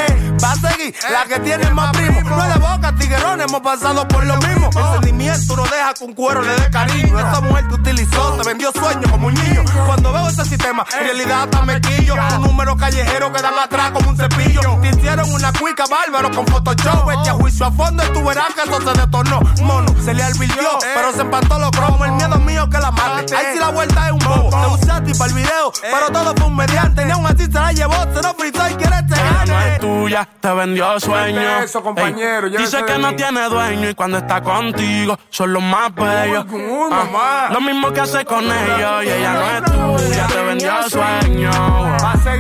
Va 0.42 0.52
a 0.52 0.54
seguir 0.54 0.94
la 1.10 1.24
que 1.24 1.40
tiene 1.40 1.68
más 1.70 1.90
primo. 1.96 2.20
No 2.22 2.44
es 2.44 2.54
de 2.54 2.60
boca, 2.60 2.94
tiguerón, 2.96 3.40
hemos 3.40 3.60
pasado 3.60 4.06
por 4.06 4.24
lo 4.24 4.36
mismo. 4.36 4.70
El 4.76 4.92
sentimiento 4.92 5.56
no 5.56 5.64
deja 5.64 5.94
que 5.94 6.04
un 6.04 6.12
cuero 6.14 6.42
le 6.42 6.54
dé 6.60 6.70
cariño. 6.70 7.18
Esa 7.18 7.40
mujer 7.40 7.68
te 7.68 7.74
utilizó, 7.74 8.36
te 8.36 8.48
vendió 8.48 8.70
sueños 8.70 9.10
como 9.10 9.26
un 9.26 9.34
niño. 9.34 9.64
Cuando 9.86 10.12
veo 10.12 10.28
ese 10.28 10.44
sistema, 10.44 10.86
en 10.96 11.06
realidad 11.06 11.42
hasta 11.42 11.62
me 11.62 11.80
quillo. 11.80 12.14
Un 12.36 12.42
número 12.42 12.76
callejero 12.76 13.32
que 13.32 13.42
dan 13.42 13.58
atrás 13.58 13.90
como 13.90 14.10
un 14.10 14.16
cepillo. 14.16 14.60
Te 14.80 14.88
hicieron 14.90 15.32
una 15.32 15.52
cuica 15.52 15.84
bárbaro 15.86 16.30
con 16.30 16.46
Photoshop. 16.46 17.06
Vete 17.06 17.30
a 17.30 17.32
juicio 17.32 17.66
a 17.66 17.72
fondo 17.72 18.04
y 18.04 18.12
tú 18.12 18.22
verás 18.24 18.54
que 18.54 18.62
eso 18.62 18.80
se 18.80 19.00
detornó. 19.00 19.40
Mono, 19.62 19.92
se 20.04 20.14
le 20.14 20.22
advirtió, 20.22 20.68
pero 20.94 21.12
se 21.12 21.20
empató 21.22 21.58
los 21.58 21.70
cromos. 21.70 22.06
El 22.06 22.12
miedo 22.12 22.38
mío 22.38 22.68
que 22.68 22.78
la 22.78 22.90
mate. 22.90 23.34
Ahí 23.34 23.46
sí 23.54 23.58
la 23.58 23.70
vuelta 23.70 24.06
es 24.06 24.12
un 24.12 24.18
bobo. 24.18 24.50
Te 24.50 24.84
usaste 24.84 25.14
para 25.14 25.30
el 25.30 25.34
video, 25.36 25.72
pero 25.82 26.06
todo 26.12 26.34
fue 26.36 26.46
un 26.46 26.56
mediante. 26.56 27.04
Ni 27.04 27.10
aún 27.12 27.26
así 27.26 27.44
se 27.44 27.52
la 27.52 27.72
llevó, 27.72 27.94
se 27.94 28.22
lo 28.22 28.34
frizó 28.34 28.68
y 28.70 28.74
quiere 28.74 28.96
te 29.08 29.14
Ella 29.14 29.44
no 29.46 29.52
gane. 29.54 29.74
es 29.74 29.80
tuya, 29.80 30.28
te 30.40 30.52
vendió 30.54 31.00
sueño. 31.00 31.58
eso, 31.60 31.82
compañero, 31.82 32.46
Ey, 32.48 32.56
dice 32.58 32.84
que 32.84 32.98
no 32.98 33.14
tiene 33.16 33.48
dueño 33.48 33.90
y 33.90 33.94
cuando 33.94 34.18
está 34.18 34.42
contigo 34.42 35.18
son 35.30 35.52
los 35.52 35.62
más 35.62 35.94
bellos. 35.94 36.46
Ah, 36.92 37.48
lo 37.52 37.60
mismo 37.60 37.92
que 37.92 38.00
hace 38.00 38.24
con 38.24 38.44
ellos 38.44 39.04
y 39.04 39.08
ella 39.08 39.32
no 39.32 39.96
es 39.98 40.02
tuya, 40.02 40.26
te 40.26 40.42
vendió 40.42 40.72
sueño. 40.90 41.50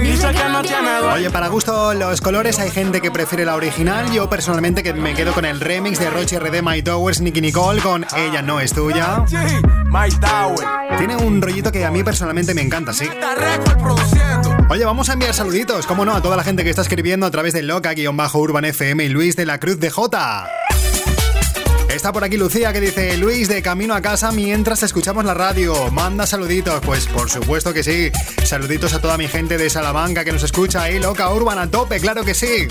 Dice 0.02 0.30
que 0.32 0.48
no 0.48 0.62
tiene 0.62 0.98
dueño. 0.98 1.14
Oye, 1.14 1.30
para 1.30 1.48
gusto 1.48 1.94
los 1.94 2.20
colores 2.20 2.58
hay 2.58 2.70
gente 2.70 3.00
que 3.00 3.10
prefiere 3.10 3.44
la 3.44 3.54
original. 3.54 4.10
Yo 4.12 4.28
personalmente 4.28 4.82
que 4.82 4.92
me 4.92 5.14
quedo 5.14 5.32
con 5.32 5.44
el 5.44 5.60
remix 5.60 5.98
de 5.98 6.10
Roche 6.10 6.38
RD 6.38 6.62
My 6.62 6.82
Towers, 6.82 7.20
Nicky 7.20 7.40
Nicole 7.54 7.80
con 7.82 8.04
Ella 8.16 8.42
no 8.42 8.58
es 8.58 8.72
tuya. 8.72 9.24
Tiene 10.98 11.14
un 11.14 11.40
rollito 11.40 11.70
que 11.70 11.84
a 11.84 11.90
mí 11.92 12.02
personalmente 12.02 12.52
me 12.52 12.62
encanta, 12.62 12.92
sí. 12.92 13.08
Oye, 14.68 14.84
vamos 14.84 15.08
a 15.08 15.12
enviar 15.12 15.32
saluditos, 15.32 15.86
como 15.86 16.04
no, 16.04 16.16
a 16.16 16.20
toda 16.20 16.36
la 16.36 16.42
gente 16.42 16.64
que 16.64 16.70
está 16.70 16.82
escribiendo 16.82 17.26
a 17.26 17.30
través 17.30 17.52
de 17.52 17.62
Loca-Urban 17.62 18.64
FM 18.64 19.04
y 19.04 19.08
Luis 19.08 19.36
de 19.36 19.46
la 19.46 19.60
Cruz 19.60 19.78
de 19.78 19.88
J. 19.88 20.50
Está 21.88 22.12
por 22.12 22.24
aquí 22.24 22.36
Lucía 22.36 22.72
que 22.72 22.80
dice 22.80 23.16
Luis 23.18 23.46
de 23.46 23.62
camino 23.62 23.94
a 23.94 24.02
casa 24.02 24.32
mientras 24.32 24.82
escuchamos 24.82 25.24
la 25.24 25.34
radio. 25.34 25.92
Manda 25.92 26.26
saluditos. 26.26 26.80
Pues 26.84 27.06
por 27.06 27.30
supuesto 27.30 27.72
que 27.72 27.84
sí. 27.84 28.10
Saluditos 28.42 28.94
a 28.94 29.00
toda 29.00 29.16
mi 29.16 29.28
gente 29.28 29.58
de 29.58 29.70
Salamanca 29.70 30.24
que 30.24 30.32
nos 30.32 30.42
escucha 30.42 30.82
ahí. 30.82 30.98
Loca 30.98 31.32
Urban 31.32 31.60
a 31.60 31.70
tope, 31.70 32.00
claro 32.00 32.24
que 32.24 32.34
sí. 32.34 32.66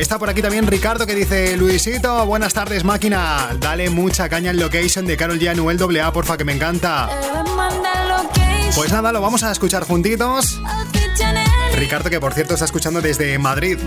Está 0.00 0.18
por 0.18 0.28
aquí 0.28 0.42
también 0.42 0.66
Ricardo 0.66 1.06
que 1.06 1.14
dice 1.14 1.56
Luisito, 1.56 2.26
buenas 2.26 2.52
tardes 2.52 2.84
máquina. 2.84 3.48
Dale 3.58 3.88
mucha 3.88 4.28
caña 4.28 4.50
en 4.50 4.60
location 4.60 5.06
de 5.06 5.16
Carol 5.16 5.38
G. 5.38 5.48
Anuel 5.48 5.78
AA, 5.80 6.12
porfa, 6.12 6.36
que 6.36 6.44
me 6.44 6.52
encanta. 6.52 7.08
Pues 8.74 8.92
nada, 8.92 9.10
lo 9.12 9.22
vamos 9.22 9.42
a 9.42 9.50
escuchar 9.50 9.84
juntitos. 9.84 10.60
Ricardo, 11.76 12.10
que 12.10 12.20
por 12.20 12.34
cierto 12.34 12.54
está 12.54 12.66
escuchando 12.66 13.00
desde 13.00 13.38
Madrid. 13.38 13.78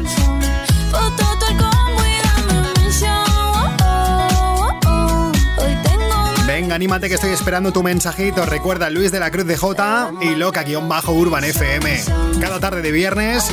Anímate 6.80 7.10
que 7.10 7.16
estoy 7.16 7.32
esperando 7.32 7.74
tu 7.74 7.84
mensajito. 7.84 8.46
Recuerda 8.46 8.90
Luis 8.90 9.12
de 9.12 9.20
la 9.20 9.30
Cruz 9.32 9.46
de 9.46 9.58
J 9.58 10.14
y 10.22 10.36
Loca-Urban 10.36 11.44
FM. 11.44 12.02
Cada 12.40 12.62
tarde 12.62 12.82
de 12.82 12.94
viernes 12.94 13.52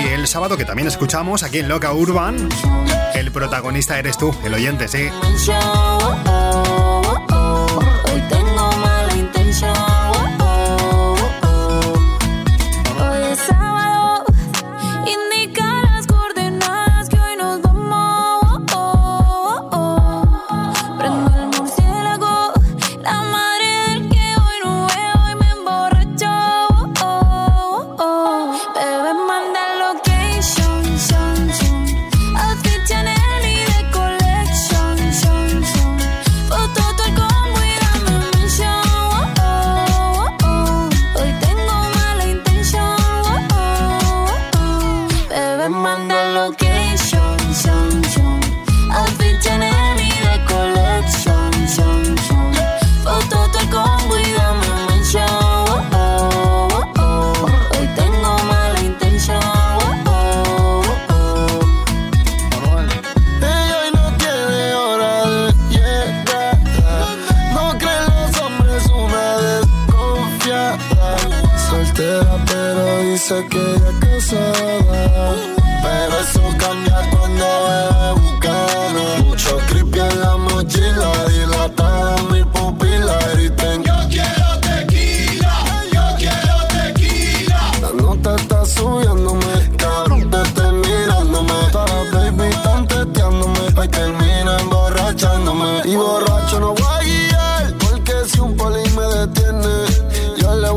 y 0.00 0.06
el 0.14 0.28
sábado 0.28 0.56
que 0.56 0.64
también 0.64 0.86
escuchamos 0.86 1.42
aquí 1.42 1.58
en 1.58 1.68
Loca 1.68 1.92
Urban. 1.92 2.48
El 3.16 3.32
protagonista 3.32 3.98
eres 3.98 4.16
tú, 4.16 4.32
el 4.44 4.54
oyente, 4.54 4.86
sí. 4.86 5.08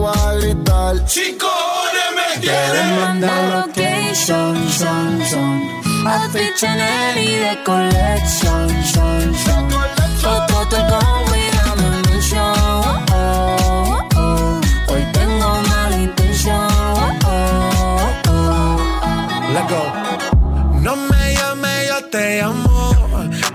Voy 0.04 0.14
a 0.16 0.34
gritar. 0.36 1.06
Chico, 1.06 1.50
me 2.16 2.42
Quieren 2.42 3.00
mandar 3.00 3.68
location, 3.68 4.70
son, 4.70 5.22
son. 5.30 6.08
Outfit 6.08 6.56
Chanel 6.58 7.18
y 7.18 7.36
de 7.46 7.64
collection, 7.64 8.70
son, 8.94 9.36
son. 9.46 9.93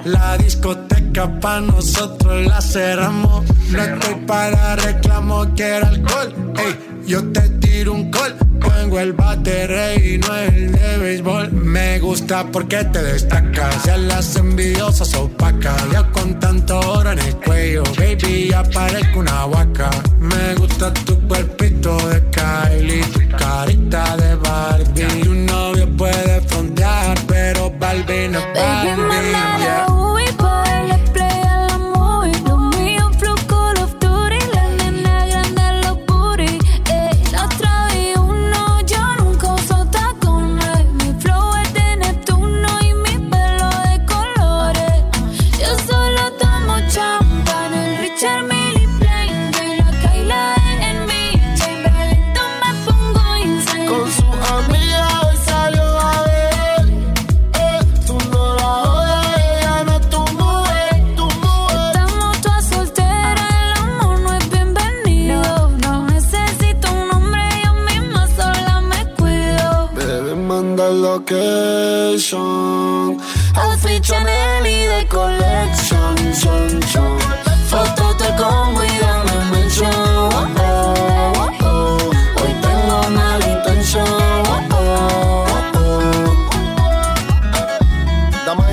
La 0.08 0.38
discoteca 0.38 1.28
pa' 1.38 1.60
nosotros 1.60 2.46
la 2.46 2.62
cerramos. 2.62 3.44
No 3.70 3.82
estoy 3.82 4.14
para 4.26 4.76
reclamo, 4.76 5.46
quiero 5.54 5.86
alcohol. 5.86 6.34
Ey, 6.56 7.02
yo 7.06 7.22
te 7.30 7.42
tiro 7.60 7.92
un 7.92 8.10
call. 8.10 8.34
Tengo 8.58 9.00
el 9.00 9.12
bate 9.12 9.66
rey 9.66 10.14
y 10.14 10.18
no 10.18 10.34
el 10.34 10.72
de 10.72 10.98
béisbol. 10.98 11.52
Me 11.52 11.98
gusta 11.98 12.46
porque 12.50 12.84
te 12.84 13.02
destacas. 13.02 13.84
Ya 13.84 13.98
las 13.98 14.36
envidiosas 14.36 15.14
opacas. 15.14 15.76
Ya 15.92 16.04
con 16.10 16.40
tanto 16.40 16.80
oro 16.80 17.12
en 17.12 17.18
el 17.18 17.36
cuello. 17.36 17.82
Baby, 17.98 18.48
ya 18.50 18.62
parezco 18.62 19.18
una 19.20 19.44
vaca. 19.44 19.90
Me 20.18 20.54
gusta 20.54 20.94
tu 20.94 21.18
cuerpito 21.28 21.98
de 22.08 22.22
Kylie. 22.30 23.02
Tu 23.12 23.28
carita 23.36 24.16
de 24.16 24.36
Barbie. 24.36 25.22
Tu 25.22 25.34
novio 25.34 25.86
puede 25.98 26.40
frontear, 26.48 27.18
pero 27.26 27.70
Barbie 27.78 28.28
no 28.28 28.38
es 28.38 28.46
Baby, 28.54 29.02
Barbie. 29.02 29.62
yeah. 29.62 29.87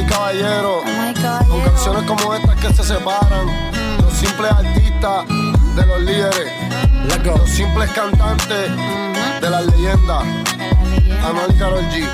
y 0.05 0.09
caballeros. 0.09 0.83
Con 1.47 1.61
canciones 1.61 2.03
como 2.03 2.35
estas 2.35 2.55
que 2.55 2.73
se 2.73 2.83
separan. 2.83 3.71
Los 4.01 4.13
simples 4.13 4.51
artistas 4.51 5.25
de 5.75 5.85
los 5.85 6.01
líderes. 6.01 6.51
Los 7.23 7.49
simples 7.49 7.89
cantantes 7.91 8.71
de 9.41 9.49
las 9.49 9.65
leyendas. 9.65 10.23
Anuel 11.23 11.57
G. 11.57 12.07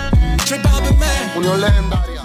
Unión 1.35 1.61
legendaria. 1.61 2.21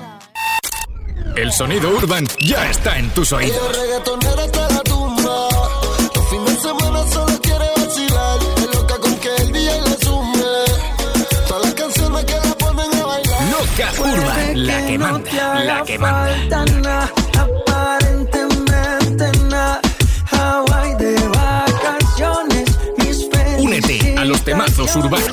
El 1.36 1.52
sonido 1.52 1.90
urban 1.90 2.26
ya 2.40 2.70
está 2.70 2.98
en 2.98 3.10
tus 3.10 3.32
oídos. 3.32 3.60
la 14.76 15.84
la 16.84 17.10
Únete 23.58 24.16
a 24.16 24.24
los 24.24 24.42
temazos 24.42 24.94
urbanos. 24.96 25.30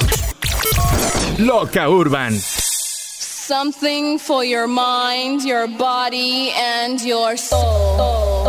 Loca 1.37 1.89
Urban. 1.89 2.39
Something 2.39 4.17
for 4.17 4.43
your 4.43 4.67
mind, 4.67 5.43
your 5.43 5.67
body 5.67 6.51
and 6.51 7.01
your 7.01 7.37
soul. 7.37 8.43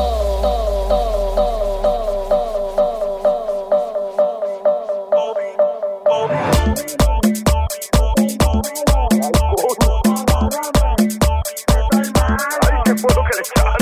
Africa. 13.45 13.74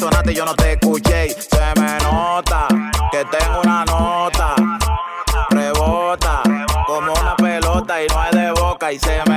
sonaste 0.00 0.32
y 0.32 0.34
yo 0.34 0.44
no 0.44 0.54
te 0.54 0.72
escuché. 0.72 1.28
Se 1.28 1.80
me 1.80 1.98
nota 1.98 2.66
que 3.12 3.24
tengo 3.26 3.60
una 3.62 3.84
nota. 3.84 4.54
Rebota 5.50 6.42
como 6.86 7.12
una 7.12 7.36
pelota 7.36 8.02
y 8.02 8.06
no 8.08 8.24
es 8.24 8.30
de 8.32 8.50
boca 8.52 8.92
y 8.92 8.98
se 8.98 9.22
me 9.28 9.29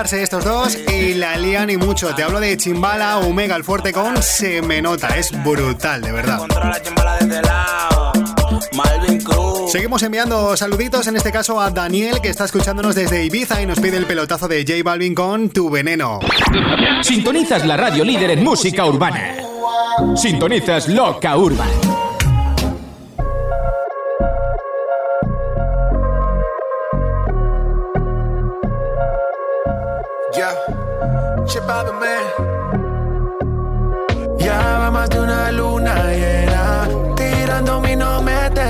estos 0.00 0.46
dos 0.46 0.78
y 0.90 1.12
la 1.12 1.36
lían 1.36 1.68
y 1.68 1.76
mucho. 1.76 2.14
Te 2.14 2.22
hablo 2.22 2.40
de 2.40 2.56
Chimbala, 2.56 3.18
Omega 3.18 3.54
el 3.54 3.64
Fuerte 3.64 3.92
con 3.92 4.22
Se 4.22 4.62
Me 4.62 4.80
Nota. 4.80 5.08
Es 5.08 5.30
brutal, 5.44 6.00
de 6.00 6.10
verdad. 6.10 6.40
Seguimos 9.68 10.02
enviando 10.02 10.56
saluditos, 10.56 11.06
en 11.06 11.16
este 11.16 11.30
caso 11.30 11.60
a 11.60 11.70
Daniel, 11.70 12.20
que 12.22 12.30
está 12.30 12.46
escuchándonos 12.46 12.94
desde 12.94 13.24
Ibiza 13.26 13.60
y 13.60 13.66
nos 13.66 13.78
pide 13.78 13.98
el 13.98 14.06
pelotazo 14.06 14.48
de 14.48 14.64
J 14.66 14.82
Balvin 14.82 15.14
con 15.14 15.50
Tu 15.50 15.68
Veneno. 15.68 16.18
Sintonizas 17.02 17.66
la 17.66 17.76
radio 17.76 18.02
líder 18.02 18.30
en 18.30 18.42
música 18.42 18.86
urbana. 18.86 19.36
Sintonizas 20.16 20.88
Loca 20.88 21.36
Urban. 21.36 21.99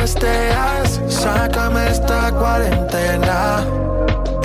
testeas, 0.01 1.01
sácame 1.09 1.91
esta 1.91 2.33
cuarentena. 2.33 3.65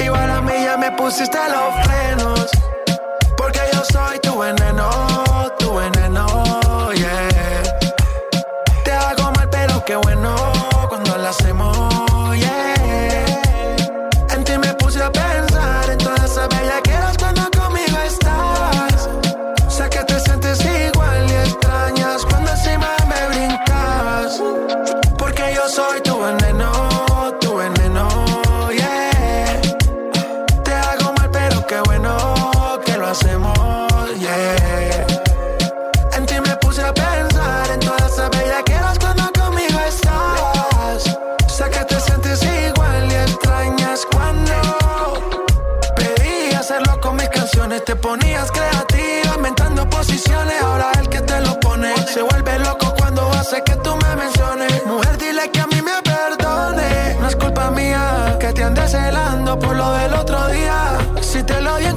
Igual 0.04 0.30
a 0.30 0.42
mí 0.42 0.54
ya 0.64 0.76
me 0.78 0.92
pusiste 0.92 1.38
los 1.50 1.86
frenos, 1.86 2.50
porque 3.38 3.62
yo 3.72 3.82
soy 3.86 4.20
tu 4.20 4.38
veneno. 4.38 5.25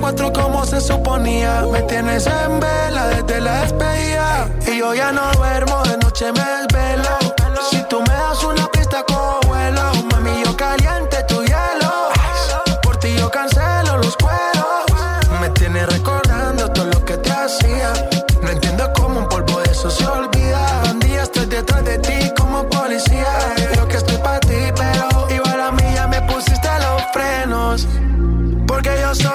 4 0.08 0.32
como 0.32 0.64
se 0.64 0.80
suponía. 0.80 1.66
Me 1.70 1.82
tienes 1.82 2.26
en 2.26 2.60
vela 2.60 3.08
desde 3.08 3.42
la 3.42 3.60
despedida. 3.60 4.48
Y 4.66 4.78
yo 4.78 4.94
ya 4.94 5.12
no 5.12 5.30
duermo, 5.32 5.82
de 5.82 5.98
noche 5.98 6.32
me 6.32 6.40
desvelo. 6.40 7.18
Si 7.70 7.82
tú 7.90 8.00
me 8.00 8.14
das 8.14 8.42
una 8.42 8.66
pista, 8.68 9.02
cojo 9.02 9.40
vuelo. 9.46 9.82
Mami, 10.10 10.44
yo 10.46 10.56
caliente 10.56 11.22
tu 11.28 11.42
hielo. 11.42 11.92
Por 12.82 12.96
ti 12.96 13.16
yo 13.18 13.30
cancelo 13.30 13.98
los 13.98 14.16
cueros. 14.16 14.86
Me 15.42 15.50
tienes 15.50 15.86
recordando 15.92 16.70
todo 16.70 16.86
lo 16.86 17.04
que 17.04 17.18
te 17.18 17.30
hacía. 17.30 17.92
No 18.40 18.48
entiendo 18.48 18.90
cómo 18.94 19.20
un 19.20 19.28
polvo 19.28 19.60
de 19.60 19.72
eso 19.72 19.90
se 19.90 20.06
olvida. 20.06 20.84
Un 20.90 21.00
día 21.00 21.24
estoy 21.24 21.44
detrás 21.44 21.84
de 21.84 21.98
ti 21.98 22.32
como 22.34 22.66
policía. 22.70 23.28
Yo 23.76 23.86
que 23.86 23.98
estoy 23.98 24.16
para 24.16 24.40
ti, 24.40 24.72
pero 24.74 25.28
igual 25.28 25.60
a 25.60 25.70
mí 25.72 25.84
ya 25.94 26.06
me 26.06 26.22
pusiste 26.22 26.68
los 26.80 27.02
frenos. 27.12 27.86
Porque 28.66 28.90
yo 29.02 29.14
soy 29.14 29.27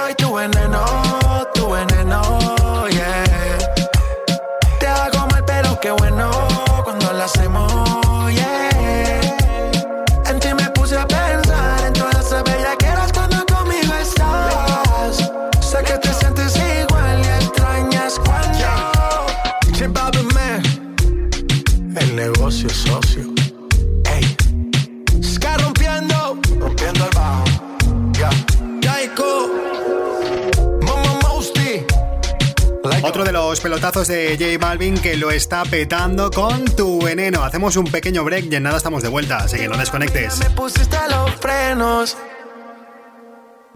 de 34.08 34.38
J 34.38 34.58
Balvin 34.60 34.96
que 34.96 35.16
lo 35.16 35.32
está 35.32 35.64
petando 35.64 36.30
con 36.32 36.66
tu 36.66 37.02
veneno. 37.02 37.44
Hacemos 37.44 37.76
un 37.78 37.86
pequeño 37.86 38.24
break 38.24 38.52
y 38.52 38.56
en 38.56 38.64
nada 38.64 38.78
estamos 38.78 39.04
de 39.04 39.10
vuelta, 39.10 39.38
así 39.38 39.58
que 39.58 39.68
no 39.68 39.78
desconectes. 39.78 40.40
Me 40.40 40.50
pusiste 40.52 40.98
los 41.10 41.32
frenos. 41.36 42.18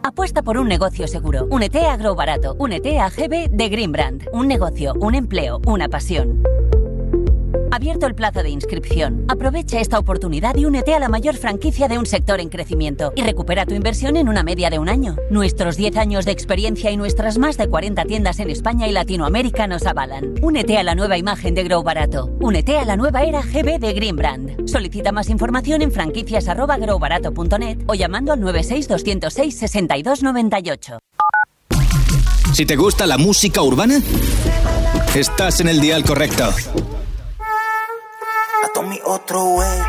Apuesta 0.04 0.42
por 0.42 0.58
un 0.58 0.68
negocio 0.68 1.08
seguro. 1.08 1.48
Únete 1.50 1.86
a 1.86 1.98
Grow 1.98 2.16
Barato. 2.16 2.56
Únete 2.60 3.00
a 3.00 3.10
GB 3.10 3.50
de 3.50 3.70
Green 3.70 3.92
Brand. 3.92 4.24
Un 4.32 4.48
negocio, 4.48 4.94
un 5.00 5.16
empleo, 5.16 5.60
una 5.66 5.90
pasión. 5.90 6.44
Abierto 7.72 8.08
el 8.08 8.16
plazo 8.16 8.44
de 8.44 8.50
inscripción. 8.50 9.26
Aprovecha 9.28 9.80
esta 9.80 10.00
oportunidad 10.00 10.56
y 10.56 10.66
únete 10.66 10.94
a 10.94 11.00
la 11.00 11.10
mayor 11.10 11.36
franquicia 11.36 11.88
de 11.88 11.98
un 11.98 12.06
sector 12.06 12.40
en 12.40 12.50
crecimiento 12.50 13.12
y 13.16 13.22
recupera 13.22 13.66
tu 13.66 13.76
inversión 13.76 14.18
en 14.18 14.30
una 14.30 14.44
media 14.44 14.70
de 14.70 14.80
un 14.80 14.90
año. 14.90 15.18
Nuestros 15.30 15.78
10 15.78 15.98
años 15.98 16.26
de 16.26 16.32
experiencia 16.32 16.92
y 16.92 16.98
nuestras 16.98 17.38
más 17.38 17.58
de 17.58 17.68
40 17.68 18.06
tiendas 18.06 18.40
en 18.40 18.50
España 18.50 18.88
y 18.88 18.92
Latinoamérica 18.92 19.68
nos 19.68 19.86
avalan. 19.86 20.36
Únete 20.42 20.78
a 20.78 20.84
la 20.84 20.96
nueva 20.96 21.18
imagen 21.18 21.56
de 21.56 21.64
Grow 21.64 21.84
Barato. 21.84 22.32
Únete 22.40 22.78
a 22.78 22.86
la 22.86 22.96
nueva 22.96 23.24
era 23.24 23.42
GB 23.42 23.80
de 23.80 23.94
Green 23.94 24.16
Brand. 24.16 24.68
Solicita 24.68 25.12
más 25.12 25.30
información 25.30 25.82
en 25.82 25.92
franquicias@growbarato.net 25.92 27.80
o 27.88 27.94
llamando 27.94 28.32
al 28.34 28.40
96 28.40 28.88
206 28.88 29.58
6298. 29.58 31.00
Si 32.54 32.66
te 32.66 32.76
gusta 32.76 33.06
la 33.06 33.18
música 33.18 33.62
urbana, 33.62 34.00
estás 35.14 35.60
en 35.60 35.68
el 35.68 35.82
dial 35.82 36.04
correcto. 36.04 36.54
Otro 39.06 39.44
güey. 39.44 39.80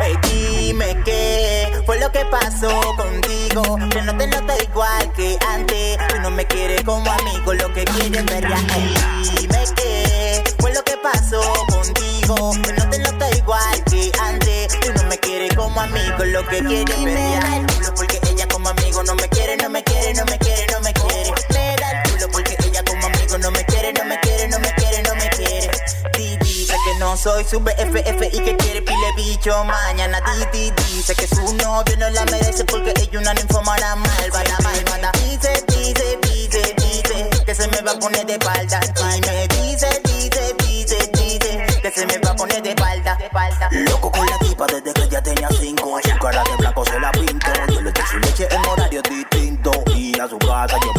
Ey, 0.00 0.16
dime 0.22 0.96
qué 1.04 1.82
fue 1.86 1.98
lo 1.98 2.10
que 2.12 2.24
pasó 2.26 2.68
contigo. 2.96 3.78
Que 3.90 4.02
no 4.02 4.16
te 4.16 4.26
nota 4.26 4.54
igual 4.62 5.12
que 5.12 5.38
antes. 5.48 5.98
Tú 6.08 6.20
no 6.20 6.30
me 6.30 6.44
quieres 6.46 6.82
como 6.84 7.10
amigo, 7.10 7.54
lo 7.54 7.72
que 7.72 7.84
quieres 7.84 8.24
ver 8.26 8.48
ya. 8.48 8.58
Dime 9.40 9.64
qué 9.76 10.44
fue 10.58 10.72
lo 10.72 10.82
que 10.84 10.96
pasó 10.98 11.40
contigo. 11.70 12.52
Que 12.62 12.72
no 12.72 12.88
te 12.90 12.98
nota 12.98 13.30
igual 13.36 13.84
que 13.90 14.12
antes. 14.22 14.80
Tú 14.80 14.92
no 14.94 15.02
me 15.04 15.18
quieres 15.18 15.54
como 15.56 15.80
amigo, 15.80 16.24
lo 16.24 16.46
que 16.46 16.58
quieres 16.64 17.04
ver 17.04 17.40
ya. 17.40 17.66
Porque 17.94 18.20
ella 18.30 18.46
como 18.48 18.68
amigo 18.68 19.02
no 19.04 19.14
me 19.14 19.28
quiere, 19.28 19.56
no 19.56 19.70
me 19.70 19.82
quiere, 19.82 20.14
no 20.14 20.24
me 20.26 20.38
quiere. 20.38 20.65
Soy 27.16 27.44
su 27.44 27.60
BFF 27.60 28.22
y 28.32 28.40
que 28.40 28.56
quiere 28.56 28.82
pile 28.82 29.12
bicho 29.16 29.64
mañana. 29.64 30.20
Di, 30.52 30.70
di, 30.70 30.96
dice 30.96 31.14
que 31.14 31.26
su 31.26 31.42
novio 31.54 31.96
no 31.98 32.10
la 32.10 32.24
merece 32.26 32.64
porque 32.64 32.92
ella 32.96 33.20
una 33.20 33.32
ninfomana 33.34 33.96
malvada, 33.96 34.58
malvada. 34.62 35.12
Dice, 35.24 35.64
dice, 35.68 36.18
dice, 36.22 36.74
dice 36.76 37.30
que 37.44 37.54
se 37.54 37.68
me 37.68 37.80
va 37.80 37.92
a 37.92 37.98
poner 37.98 38.26
de 38.26 38.34
espalda. 38.34 38.80
Y 39.16 39.20
me 39.20 39.48
dice, 39.48 39.88
dice, 40.04 40.54
dice, 40.58 41.10
dice 41.14 41.80
que 41.82 41.90
se 41.90 42.06
me 42.06 42.18
va 42.18 42.30
a 42.30 42.36
poner 42.36 42.62
de 42.62 42.70
espalda. 42.70 43.18
Loco 43.70 44.10
con 44.10 44.26
la 44.26 44.38
tipa 44.38 44.66
desde 44.66 44.92
que 44.92 45.08
ya 45.08 45.22
tenía 45.22 45.48
cinco. 45.58 45.98
Su 46.02 46.18
cara 46.18 46.42
de 46.44 46.56
blanco 46.56 46.84
se 46.84 47.00
la 47.00 47.12
pinto. 47.12 47.46
Yo 47.68 47.80
le 47.80 47.92
doy 47.92 48.04
su 48.10 48.18
leche 48.18 48.48
en 48.50 48.66
horario 48.66 49.02
distinto. 49.02 49.70
Y 49.94 50.18
a 50.20 50.28
su 50.28 50.38
casa 50.38 50.76
yo 50.84 50.92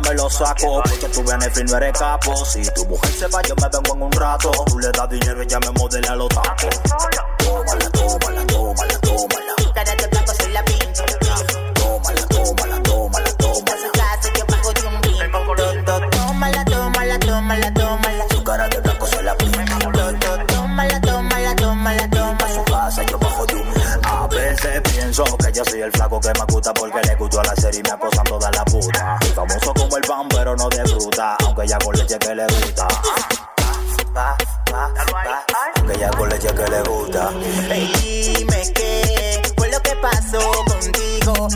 me 0.00 0.14
lo 0.14 0.28
saco. 0.30 0.82
Porque 0.82 1.08
tu 1.08 1.22
beneficio 1.24 1.64
no 1.64 1.76
eres 1.76 1.98
capo. 1.98 2.44
Si 2.44 2.62
tu 2.72 2.84
mujer 2.86 3.12
se 3.12 3.26
va 3.28 3.42
yo 3.42 3.54
me 3.56 3.68
vengo 3.68 3.94
en 3.94 4.02
un 4.02 4.12
rato. 4.12 4.50
Tú 4.66 4.78
le 4.78 4.90
das 4.90 5.08
dinero 5.10 5.42
y 5.42 5.46
ya 5.46 5.58
me 5.60 5.70
modela 5.70 6.16
los 6.16 6.28
tacos 6.28 7.19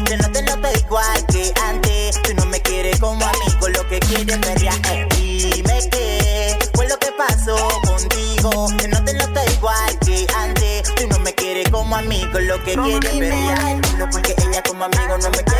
Que 0.02 0.16
no 0.16 0.28
te 0.32 0.42
nota 0.42 0.72
igual 0.72 1.26
que 1.26 1.52
antes. 1.62 2.20
Tú 2.22 2.34
no 2.34 2.44
me 2.46 2.60
quieres 2.60 2.98
como 2.98 3.24
amigo, 3.24 3.68
lo 3.68 3.88
que 3.88 4.00
quieres 4.00 4.38
ya. 4.60 4.72
Ey, 4.90 5.06
dime 5.52 5.78
qué 5.92 6.58
fue 6.74 6.88
lo 6.88 6.98
que 6.98 7.12
pasó 7.12 7.56
contigo. 7.86 8.66
Que 8.76 8.88
no 8.88 9.04
te 9.04 9.14
nota 9.14 9.44
igual 9.52 9.98
que 10.04 10.26
antes. 10.36 10.92
Tú 10.96 11.06
no 11.08 11.18
me 11.20 11.32
quieres 11.34 11.70
como 11.70 11.94
amigo, 11.94 12.40
lo 12.40 12.62
que 12.64 12.74
quieres. 12.74 13.32
El 13.32 13.80
culo 13.82 14.08
porque 14.10 14.34
ella 14.48 14.62
como 14.66 14.84
amigo 14.84 15.16
no 15.18 15.30
me 15.30 15.44
quiere, 15.44 15.53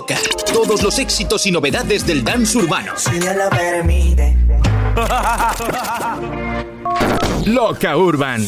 Loca, 0.00 0.16
todos 0.50 0.82
los 0.82 0.98
éxitos 0.98 1.44
y 1.44 1.50
novedades 1.50 2.06
del 2.06 2.24
dance 2.24 2.56
urbano. 2.56 2.94
Si 2.96 3.18
Dios 3.18 3.36
lo 3.36 3.50
permite. 3.50 4.34
Loca 7.44 7.98
Urban. 7.98 8.40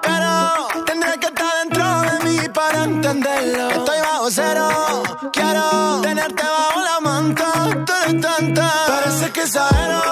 Pero 0.00 0.84
tendré 0.86 1.18
que 1.18 1.26
estar 1.26 1.52
dentro 1.62 1.84
de 2.02 2.14
mí 2.24 2.48
para 2.48 2.84
entenderlo. 2.84 3.70
Estoy 3.70 4.00
bajo 4.00 4.30
cero, 4.30 4.68
quiero 5.32 6.00
tenerte 6.02 6.42
bajo 6.42 6.80
la 6.80 7.00
manta. 7.00 7.52
Tú 7.86 7.92
eres 8.04 8.20
tanta, 8.20 8.72
parece 8.86 9.30
que 9.32 9.42
exagero, 9.42 10.02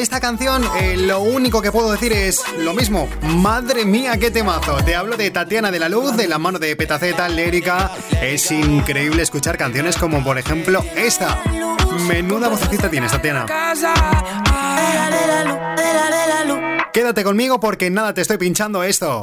esta 0.00 0.18
canción, 0.18 0.64
eh, 0.80 0.96
lo 0.96 1.20
único 1.20 1.60
que 1.60 1.70
puedo 1.70 1.92
decir 1.92 2.12
es 2.12 2.42
lo 2.58 2.72
mismo. 2.72 3.08
Madre 3.22 3.84
mía, 3.84 4.16
qué 4.18 4.30
temazo. 4.30 4.76
Te 4.82 4.96
hablo 4.96 5.16
de 5.16 5.30
Tatiana 5.30 5.70
de 5.70 5.78
la 5.78 5.90
Luz, 5.90 6.16
de 6.16 6.26
la 6.26 6.38
mano 6.38 6.58
de 6.58 6.74
Petaceta, 6.74 7.28
Lérica. 7.28 7.90
Es 8.22 8.50
increíble 8.50 9.22
escuchar 9.22 9.58
canciones 9.58 9.96
como, 9.98 10.24
por 10.24 10.38
ejemplo, 10.38 10.82
esta. 10.96 11.42
Menuda 12.08 12.48
vocecita 12.48 12.88
tienes, 12.88 13.12
Tatiana. 13.12 13.46
Quédate 16.92 17.22
conmigo 17.22 17.60
porque 17.60 17.90
nada 17.90 18.14
te 18.14 18.22
estoy 18.22 18.38
pinchando 18.38 18.82
esto. 18.82 19.22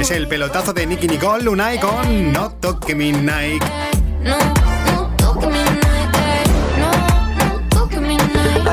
Es 0.00 0.10
el 0.10 0.28
pelotazo 0.28 0.72
de 0.72 0.86
Nicky 0.86 1.08
Nicole, 1.08 1.44
Lunay 1.44 1.78
con 1.78 2.32
No 2.32 2.52
Toque 2.52 2.94
Mi 2.94 3.12
Nike. 3.12 3.66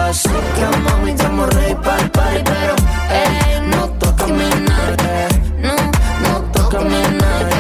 Así 0.09 0.27
que 0.27 0.77
mami 0.79 1.11
estamos 1.11 1.49
ready 1.53 1.75
para 1.75 2.01
el 2.01 2.09
party 2.09 2.41
Pero, 2.43 2.75
ey, 3.11 3.61
no 3.67 3.89
toca 3.99 4.25
mi 4.25 4.49
nave 4.69 5.27
No, 5.59 5.75
no 6.23 6.51
toca 6.51 6.79
mi 6.79 7.01
nave 7.17 7.55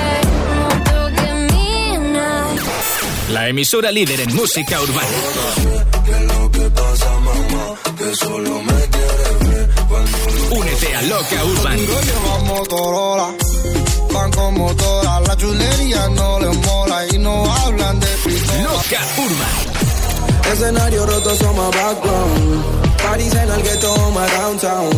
La 3.29 3.47
emisora 3.49 3.91
líder 3.91 4.21
en 4.21 4.35
música 4.35 4.81
urbana. 4.81 5.07
Únete 10.49 10.95
a 10.95 11.01
Loca 11.03 11.45
Urban. 11.45 11.77
Lleva 11.77 12.39
Motorola, 12.45 13.29
van 14.11 14.31
con 14.31 14.57
motora, 14.57 15.19
la 15.21 15.37
chulería 15.37 16.09
no 16.09 16.39
les 16.39 16.57
mola 16.57 17.05
y 17.11 17.17
no 17.19 17.53
hablan 17.53 17.99
de 17.99 18.07
pistola. 18.25 18.63
Loca 18.63 18.99
Urban. 19.17 19.88
Escenario 20.51 21.05
roto 21.05 21.35
somos 21.35 21.75
background 21.75 22.63
Paris 23.03 23.33
en 23.35 23.49
el 23.49 23.61
ghetto, 23.61 23.95
my 24.11 24.27
downtown 24.37 24.89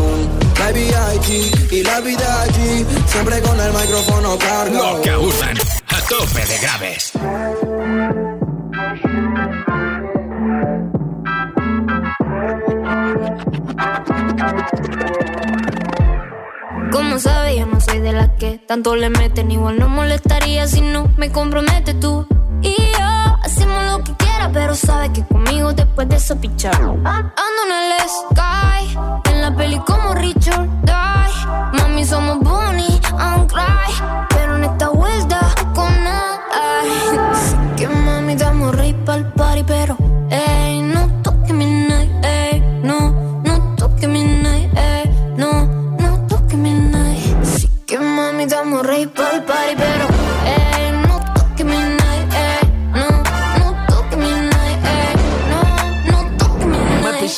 La 0.58 0.72
VIP 0.72 1.72
y 1.72 1.84
la 1.84 2.00
vida 2.00 2.42
allí 2.44 2.86
Siempre 3.06 3.42
con 3.42 3.60
el 3.60 3.74
micrófono 3.74 4.38
cargo 4.38 4.76
Loca 4.76 5.20
Urban. 5.20 5.58
A 5.88 6.02
tope 6.08 6.46
de 6.46 6.58
graves. 6.60 7.12
Como 16.92 17.20
sabes, 17.20 17.58
yo 17.58 17.66
no 17.66 17.82
soy 17.82 18.00
de 18.00 18.14
las 18.14 18.30
que 18.40 18.58
tanto 18.58 18.96
le 18.96 19.10
meten. 19.10 19.52
Igual 19.52 19.80
no 19.80 19.90
molestaría 19.90 20.68
si 20.68 20.82
no 20.82 21.10
me 21.18 21.32
comprometes 21.32 22.00
tú. 22.00 22.26
Y 22.62 22.76
yo 22.76 23.38
hacemos 23.44 23.84
lo 23.86 24.04
que 24.04 24.21
pero 24.50 24.76
sabes 24.76 25.12
que 25.12 25.26
conmigo 25.26 25.74
después 25.74 26.08
de 26.10 26.16
eso 26.16 26.36
pichar. 26.38 26.76
Ando 26.76 27.62
en 27.66 27.72
el 27.72 28.10
sky, 28.10 28.98
en 29.32 29.42
la 29.42 29.56
peli 29.56 29.80
como 29.86 30.14
Richard 30.14 30.68
Die. 30.84 31.80
Mami, 31.80 32.06
somos 32.06 32.40
Bonnie 32.40 33.00
and 33.18 33.48
Clyde, 33.52 34.28
pero 34.30 34.58
en 34.58 34.64
esta 34.64 34.90
vuelta 34.90 35.40
con 35.74 35.94
ay. 36.08 36.90
Que 37.78 37.88
mami, 37.88 38.36
damos 38.36 38.76
rey 38.76 38.94
pa'l 39.06 39.31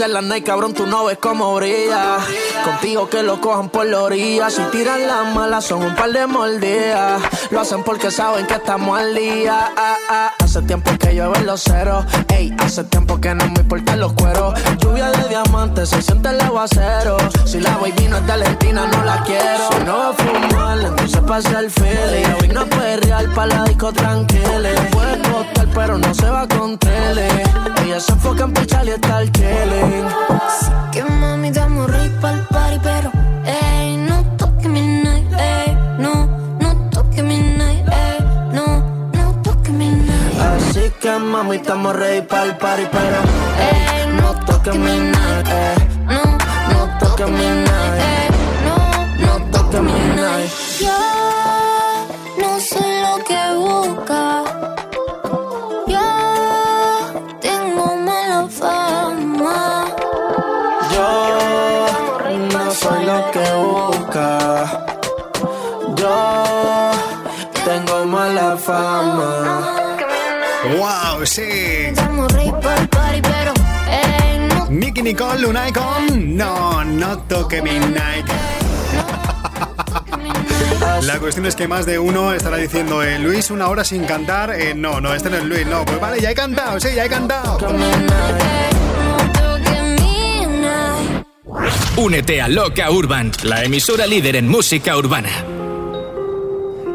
hacer 0.04 0.14
la 0.14 0.22
night, 0.22 0.45
cabrón, 0.45 0.74
tú 0.74 0.86
no 0.86 1.06
ves 1.06 1.18
cómo 1.18 1.56
brilla. 1.56 2.18
Contigo 2.66 3.10
que 3.10 3.24
lo 3.24 3.39
cojan 3.39 3.70
por 3.70 3.86
la 3.86 4.01
orilla. 4.01 4.49
Si 4.49 4.62
tiran 4.64 5.08
las 5.08 5.34
malas, 5.34 5.66
son 5.66 5.84
un 5.84 5.95
par 5.95 6.12
de 6.12 6.28
mordidas. 6.28 7.22
Lo 7.51 7.62
hacen 7.62 7.84
porque 7.84 8.12
saben 8.12 8.45
que 8.45 8.56
estamos 8.56 8.99
al 8.99 9.16
día. 9.16 9.72
Ah, 9.76 9.97
ah. 10.10 10.32
Hace 10.54 10.68
tiempo 10.68 10.91
que 10.99 11.16
llueve 11.16 11.41
los 11.45 11.64
ceros. 11.64 12.06
Ey, 12.28 12.56
hace 12.60 12.84
tiempo 12.84 13.20
que 13.20 13.34
no 13.34 13.43
me 13.49 13.62
importan 13.62 13.99
los 13.99 14.14
cueros. 14.14 14.54
Lluvia 14.78 15.10
de 15.10 15.28
diamantes, 15.28 15.89
se 15.89 15.99
siente 15.99 16.30
el 16.30 16.39
aguacero. 16.41 17.18
Si 17.43 17.60
la 17.60 17.76
baby 17.78 18.08
no 18.08 18.18
es 18.18 18.22
de 18.28 18.34
Valentina, 18.34 18.86
no 18.86 19.04
la 19.04 19.24
quiero. 19.24 19.68
Si 19.72 19.84
no 19.84 19.97
va 19.97 20.10
a 20.10 20.14
fumar, 20.14 20.80
entonces 20.80 21.22
pasa 21.22 21.60
el 21.60 21.72
feeling. 21.72 22.36
Hoy 22.39 22.49
no 22.49 22.68
puede 22.68 22.97
real 22.97 23.32
para 23.34 23.47
la 23.47 23.64
disco 23.64 23.91
tranquila. 23.93 24.70
Puede 24.91 25.22
costar, 25.24 25.68
pero 25.74 25.97
no 25.97 26.14
se 26.14 26.30
va 26.30 26.47
con 26.47 26.78
tele. 26.78 27.28
Ella 27.84 27.99
se 27.99 28.12
enfoca 28.12 28.43
en 28.43 28.54
pichar 28.54 28.86
y 28.86 28.91
estar 28.91 29.28
chilling. 29.32 30.06
Así 30.30 30.72
que 30.91 31.04
mami, 31.04 31.49
damos 31.49 31.89
rey 31.89 32.16
pa'l 32.22 32.45
party, 32.51 32.80
pero 32.84 33.12
ey, 33.43 33.97
no 33.97 34.24
toque 34.38 34.70
mi 34.70 35.03
que 41.04 41.20
mami, 41.20 41.58
estamos 41.58 41.93
ready 41.97 42.22
para 42.22 42.43
el 42.45 42.56
party, 42.56 42.84
pero 42.89 43.18
ey, 43.60 44.08
no 44.22 44.34
toques 44.45 44.74
mi 44.74 44.99
night, 44.99 45.47
ey, 45.47 45.88
no, 46.06 46.24
no 46.72 46.97
toques 46.97 47.28
mi 47.28 47.45
night, 47.68 47.99
ey, 47.99 48.30
no, 48.66 49.26
no 49.26 49.45
toques 49.51 49.82
mi 49.82 49.99
night. 50.16 51.22
¡Wow! 70.64 71.26
Sí. 71.26 71.91
No. 74.49 74.68
Nicky 74.70 75.01
Nicole, 75.01 75.41
Lunay 75.41 75.72
con 75.72 76.38
No, 76.38 76.84
no 76.84 77.20
toque 77.20 77.61
mi 77.61 77.72
Nike. 77.72 78.34
La 81.01 81.20
cuestión 81.20 81.45
es 81.45 81.55
que 81.55 81.68
más 81.68 81.86
de 81.86 81.99
uno 81.99 82.34
estará 82.34 82.57
diciendo, 82.57 83.03
eh, 83.03 83.20
Luis, 83.20 83.51
una 83.51 83.68
hora 83.68 83.84
sin 83.84 84.05
cantar. 84.05 84.51
Eh, 84.51 84.74
no, 84.74 85.01
no, 85.01 85.14
este 85.14 85.30
no 85.30 85.38
es 85.38 85.43
Luis, 85.43 85.68
no. 85.68 85.84
Pues 85.86 85.99
vale, 85.99 86.22
ya 86.22 86.32
he 86.32 86.36
cantado, 86.36 86.80
sí, 86.80 86.89
ya 86.95 87.05
he 87.05 87.09
cantado. 87.09 87.57
Únete 91.97 92.41
a 92.41 92.47
Loca 92.47 92.89
Urban, 92.89 93.32
la 93.43 93.64
emisora 93.64 94.07
líder 94.07 94.38
en 94.38 94.47
música 94.47 94.97
urbana. 94.97 95.30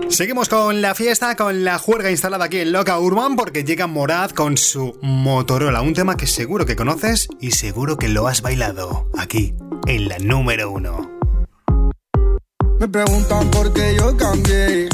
Seguimos 0.08 0.48
con 0.48 0.80
la 0.80 0.94
fiesta, 0.94 1.36
con 1.36 1.64
la 1.64 1.78
juerga 1.78 2.10
instalada 2.10 2.46
aquí 2.46 2.58
en 2.58 2.72
Loca 2.72 2.98
Urban, 2.98 3.36
porque 3.36 3.62
llega 3.62 3.86
Morad 3.86 4.30
con 4.30 4.56
su 4.56 4.98
Motorola, 5.02 5.82
un 5.82 5.92
tema 5.92 6.16
que 6.16 6.26
seguro 6.26 6.64
que 6.64 6.76
conoces 6.76 7.28
y 7.40 7.50
seguro 7.52 7.98
que 7.98 8.08
lo 8.08 8.26
has 8.26 8.40
bailado 8.40 9.10
aquí, 9.16 9.54
en 9.86 10.08
la 10.08 10.18
número 10.18 10.70
uno. 10.70 11.10
Me 12.80 12.88
preguntan 12.88 13.50
por 13.50 13.72
qué 13.72 13.96
yo 13.98 14.16
cambié 14.16 14.88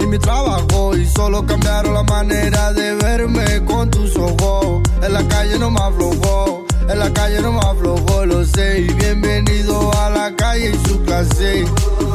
y 0.00 0.06
mi 0.06 0.18
trabajo 0.18 0.96
y 0.96 1.04
solo 1.06 1.44
cambiaron 1.44 1.94
la 1.94 2.02
manera 2.04 2.72
de 2.72 2.94
verme 2.94 3.64
con 3.66 3.90
tus 3.90 4.16
ojos. 4.16 4.82
En 5.02 5.12
la 5.12 5.28
calle 5.28 5.58
no 5.58 5.70
me 5.70 5.80
aflojó, 5.80 6.64
en 6.88 6.98
la 6.98 7.12
calle 7.12 7.40
no 7.40 7.52
me 7.52 7.60
aflojó, 7.60 8.26
lo 8.26 8.44
sé. 8.44 8.80
Y 8.80 8.92
bienvenido 8.94 9.90
a 9.98 10.10
la 10.10 10.34
calle 10.34 10.70
y 10.70 10.88
su 10.88 11.00
clase. 11.02 11.64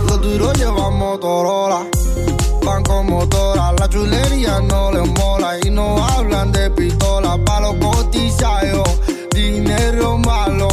Los 0.08 0.22
duros 0.22 0.58
llevan 0.58 0.98
Motorola, 0.98 1.86
van 2.64 2.84
con 2.84 3.08
motora. 3.08 3.74
La 3.74 3.88
chulería 3.88 4.60
no 4.62 4.92
les 4.92 5.08
mola 5.08 5.58
y 5.64 5.70
no 5.70 6.04
hablan 6.06 6.52
de 6.52 6.70
pistola. 6.72 7.38
Pa' 7.46 7.62
los 7.62 7.76
cotizados, 7.76 8.90
dinero 9.34 10.18
malo. 10.18 10.68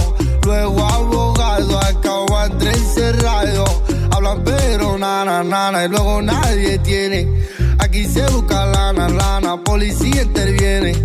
Luego 0.44 0.84
abogado, 0.84 1.78
acabo 1.78 2.42
entre 2.44 2.72
encerrado. 2.72 3.64
Hablan 4.12 4.42
pero 4.44 4.98
nana, 4.98 5.44
nana, 5.44 5.84
y 5.84 5.88
luego 5.88 6.22
nadie 6.22 6.78
tiene. 6.78 7.28
Aquí 7.78 8.04
se 8.04 8.22
busca 8.30 8.66
lana, 8.66 9.08
lana, 9.08 9.62
policía 9.62 10.22
interviene. 10.22 11.00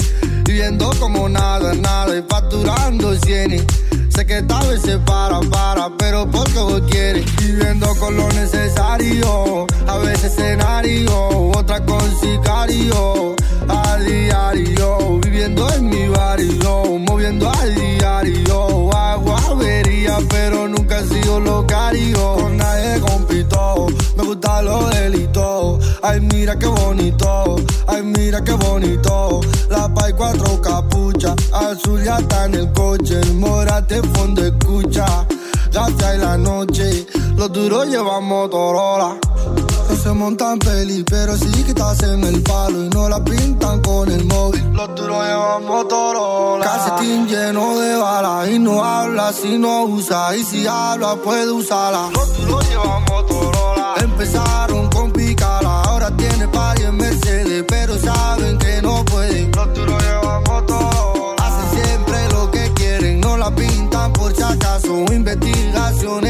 Viviendo 0.55 0.89
como 1.01 1.27
nada, 1.27 1.73
nada, 1.73 2.17
y 2.17 2.21
facturando 2.29 3.13
cienes. 3.15 3.65
Sé 4.07 4.25
que 4.25 4.41
tal 4.43 4.65
vez 4.69 4.83
se 4.83 4.97
para, 4.99 5.41
para, 5.41 5.89
pero 5.97 6.31
porque 6.31 6.59
vos 6.59 6.81
quieres. 6.89 7.25
Viviendo 7.35 7.93
con 7.99 8.15
lo 8.15 8.25
necesario, 8.29 9.67
a 9.85 9.97
veces 9.97 10.31
escenario, 10.31 11.27
otra 11.49 11.83
con 11.83 11.99
sicario. 12.21 13.35
A 13.67 13.97
diario, 13.97 15.19
viviendo 15.19 15.69
en 15.73 15.89
mi 15.89 16.07
barrio, 16.07 16.99
moviendo 16.99 17.49
a 17.49 17.65
diario. 17.65 18.93
Hago 18.95 19.35
avería, 19.35 20.19
pero 20.29 20.69
nunca 20.69 20.99
he 20.99 21.05
sido 21.05 21.41
locario. 21.41 22.35
Con 22.35 22.55
nadie 22.55 23.01
compito, 23.01 23.87
me 24.15 24.23
gusta 24.23 24.61
lo 24.61 24.87
delito. 24.89 25.79
Ay, 26.01 26.21
mira 26.21 26.57
qué 26.57 26.67
bonito, 26.67 27.55
ay, 27.87 28.03
mira 28.03 28.43
qué 28.43 28.53
bonito. 28.53 29.41
La 29.69 29.93
pa' 29.93 30.09
y 30.09 30.13
cuatro 30.13 30.61
capuchas, 30.61 31.35
azul 31.51 32.03
ya 32.03 32.17
está 32.17 32.45
en 32.45 32.55
el 32.55 32.71
coche. 32.73 33.19
El 33.21 33.35
morate 33.35 34.01
fondo 34.13 34.45
escucha, 34.45 35.05
gasta 35.71 36.13
en 36.13 36.21
la 36.21 36.37
noche. 36.37 37.05
Los 37.35 37.51
duros 37.51 37.87
llevan 37.87 38.23
Motorola. 38.25 39.17
No 39.89 39.95
se 39.95 40.11
montan 40.11 40.57
peli, 40.59 41.03
pero 41.03 41.35
sí 41.35 41.51
que 41.63 41.69
estás 41.69 42.01
en 42.03 42.23
el 42.23 42.41
palo 42.43 42.85
y 42.85 42.89
no 42.89 43.09
la 43.09 43.23
pintan 43.23 43.81
con 43.81 44.09
el 44.09 44.25
móvil. 44.25 44.63
Los 44.73 44.95
duros 44.95 45.23
llevan 45.25 45.65
Motorola. 45.65 46.65
Calcetín 46.65 47.27
lleno 47.27 47.79
de 47.79 47.95
balas 47.97 48.49
y 48.49 48.59
no 48.59 48.83
habla 48.83 49.33
si 49.33 49.57
no 49.57 49.83
usa. 49.85 50.35
Y 50.35 50.43
si 50.43 50.65
habla, 50.65 51.15
puede 51.15 51.51
usarla. 51.51 52.09
Los 52.13 52.37
duros 52.37 52.69
llevan 52.69 53.03
Motorola. 53.03 53.54
Empezaron 54.25 54.89
con 54.89 55.11
picala, 55.11 55.83
ahora 55.83 56.09
tiene 56.17 56.47
party 56.47 56.81
en 56.81 56.97
Mercedes, 56.97 57.63
pero 57.67 57.95
saben 57.95 58.57
que 58.57 58.81
no 58.81 59.05
pueden. 59.05 59.51
Los 59.51 59.71
duros 59.75 60.01
llevan 60.01 60.41
Motorola. 60.47 61.35
Hacen 61.43 61.83
siempre 61.83 62.27
lo 62.29 62.49
que 62.49 62.71
quieren, 62.73 63.19
no 63.19 63.37
la 63.37 63.53
pintan 63.53 64.11
por 64.13 64.35
si 64.35 64.41
acaso. 64.41 65.05
Investigaciones 65.13 66.24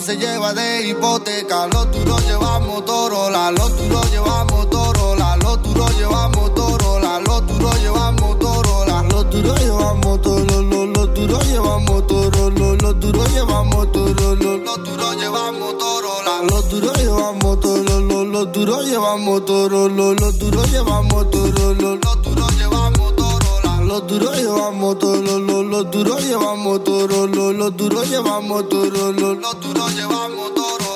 se 0.00 0.16
lleva 0.16 0.52
de 0.52 0.88
hipoteca. 0.88 1.66
Los 1.66 1.90
duros 1.90 2.24
llevan 2.26 2.66
Motorola, 2.66 3.50
los 3.50 3.76
duros 3.76 4.10
llevan 4.10 4.46
Motorola, 4.46 5.36
los 5.38 5.62
duros 5.62 5.96
llevan 5.98 6.30
Motorola, 6.32 7.20
los 7.20 7.46
duros 7.46 7.80
llevan 7.80 8.14
Motorola, 8.16 9.02
los 9.02 9.30
duros 9.30 9.60
llevan 9.60 10.00
Motorola, 10.00 10.92
los 10.92 11.14
duros 11.14 11.46
llevan 11.46 11.84
Motorola, 11.84 12.76
los 12.76 13.00
duros 13.00 13.32
llevan 13.32 13.68
Motorola, 13.68 14.44
los 14.60 14.84
duros 14.88 15.16
llevan 15.18 15.58
Motorola, 15.58 16.42
los 16.44 16.68
duros 16.70 16.96
llevan 17.00 17.38
Motorola, 17.38 18.02
los 18.30 18.52
duros 18.52 18.86
llevan 18.86 19.24
Motorola, 19.24 20.14
los 20.14 20.38
duros 20.38 20.70
llevan 20.70 21.08
Motorola, 21.08 21.98
los 22.00 22.22
duros 22.22 22.56
llevan 22.58 22.92
Motorola, 22.92 23.17
los 23.88 24.06
duros 24.06 24.36
llevamos 24.36 24.98
toro, 24.98 25.38
los, 25.38 25.64
los 25.64 25.90
duros 25.90 26.22
llevamos 26.22 26.84
toro, 26.84 27.26
los, 27.26 27.54
los 27.54 27.74
duros 27.74 28.08
llevamos 28.08 28.68
toro, 28.68 29.12
los, 29.12 29.38
los 29.38 29.60
duros 29.60 29.94
llevamos 29.94 30.54
toro. 30.54 30.87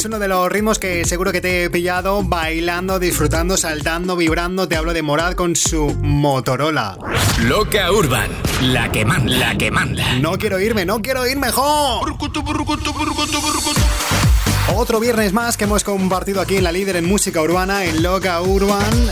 Es 0.00 0.06
uno 0.06 0.18
de 0.18 0.28
los 0.28 0.50
ritmos 0.50 0.78
que 0.78 1.04
seguro 1.04 1.30
que 1.30 1.42
te 1.42 1.64
he 1.64 1.68
pillado 1.68 2.22
bailando, 2.22 2.98
disfrutando, 2.98 3.58
saltando, 3.58 4.16
vibrando. 4.16 4.66
Te 4.66 4.76
hablo 4.76 4.94
de 4.94 5.02
Morad 5.02 5.34
con 5.34 5.54
su 5.54 5.94
Motorola. 6.00 6.96
Loca 7.42 7.92
Urban, 7.92 8.30
la 8.62 8.90
que 8.90 9.04
manda, 9.04 9.30
la 9.30 9.58
que 9.58 9.70
manda. 9.70 10.14
No 10.14 10.38
quiero 10.38 10.58
irme, 10.58 10.86
no 10.86 11.02
quiero 11.02 11.26
irme, 11.26 11.52
jo. 11.52 12.00
Otro 14.74 15.00
viernes 15.00 15.34
más 15.34 15.58
que 15.58 15.64
hemos 15.64 15.84
compartido 15.84 16.40
aquí 16.40 16.56
en 16.56 16.64
la 16.64 16.72
líder 16.72 16.96
en 16.96 17.04
música 17.04 17.42
urbana, 17.42 17.84
en 17.84 18.02
Loca 18.02 18.40
Urban. 18.40 19.10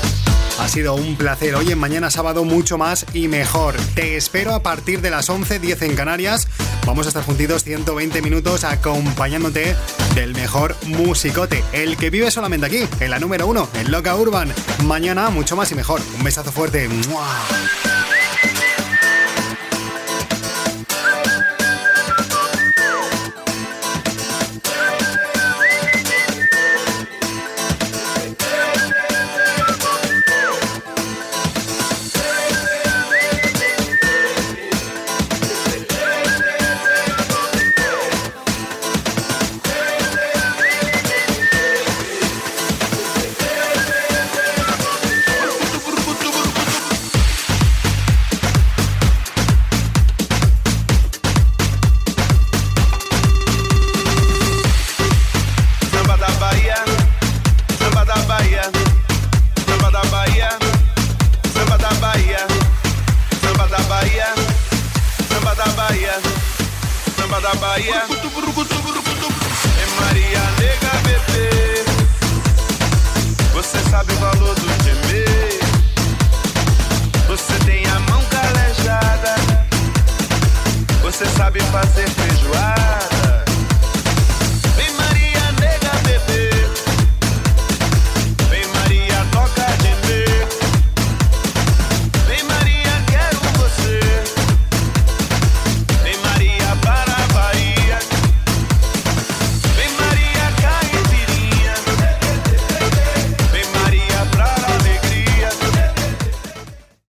Ha 0.59 0.68
sido 0.68 0.95
un 0.95 1.16
placer. 1.16 1.55
Hoy 1.55 1.70
en 1.70 1.78
mañana 1.78 2.11
sábado 2.11 2.45
mucho 2.45 2.78
más 2.78 3.05
y 3.12 3.28
mejor. 3.28 3.76
Te 3.95 4.16
espero 4.16 4.55
a 4.55 4.62
partir 4.62 5.03
de 5.03 5.11
las 5.11 5.28
11, 5.28 5.59
10 5.59 5.82
en 5.82 5.97
Canarias. 5.97 6.49
Vamos 6.86 7.05
a 7.05 7.11
estar 7.11 7.24
juntitos 7.24 7.62
120 7.62 8.22
minutos 8.22 8.64
acompañándote 8.64 9.76
del 10.18 10.34
mejor 10.34 10.74
musicote, 10.86 11.62
el 11.72 11.96
que 11.96 12.10
vive 12.10 12.30
solamente 12.32 12.66
aquí, 12.66 12.88
en 12.98 13.10
la 13.10 13.20
número 13.20 13.46
uno, 13.46 13.68
en 13.74 13.92
Loca 13.92 14.16
Urban. 14.16 14.52
Mañana 14.84 15.30
mucho 15.30 15.54
más 15.54 15.70
y 15.70 15.76
mejor. 15.76 16.00
Un 16.16 16.24
besazo 16.24 16.50
fuerte. 16.50 16.88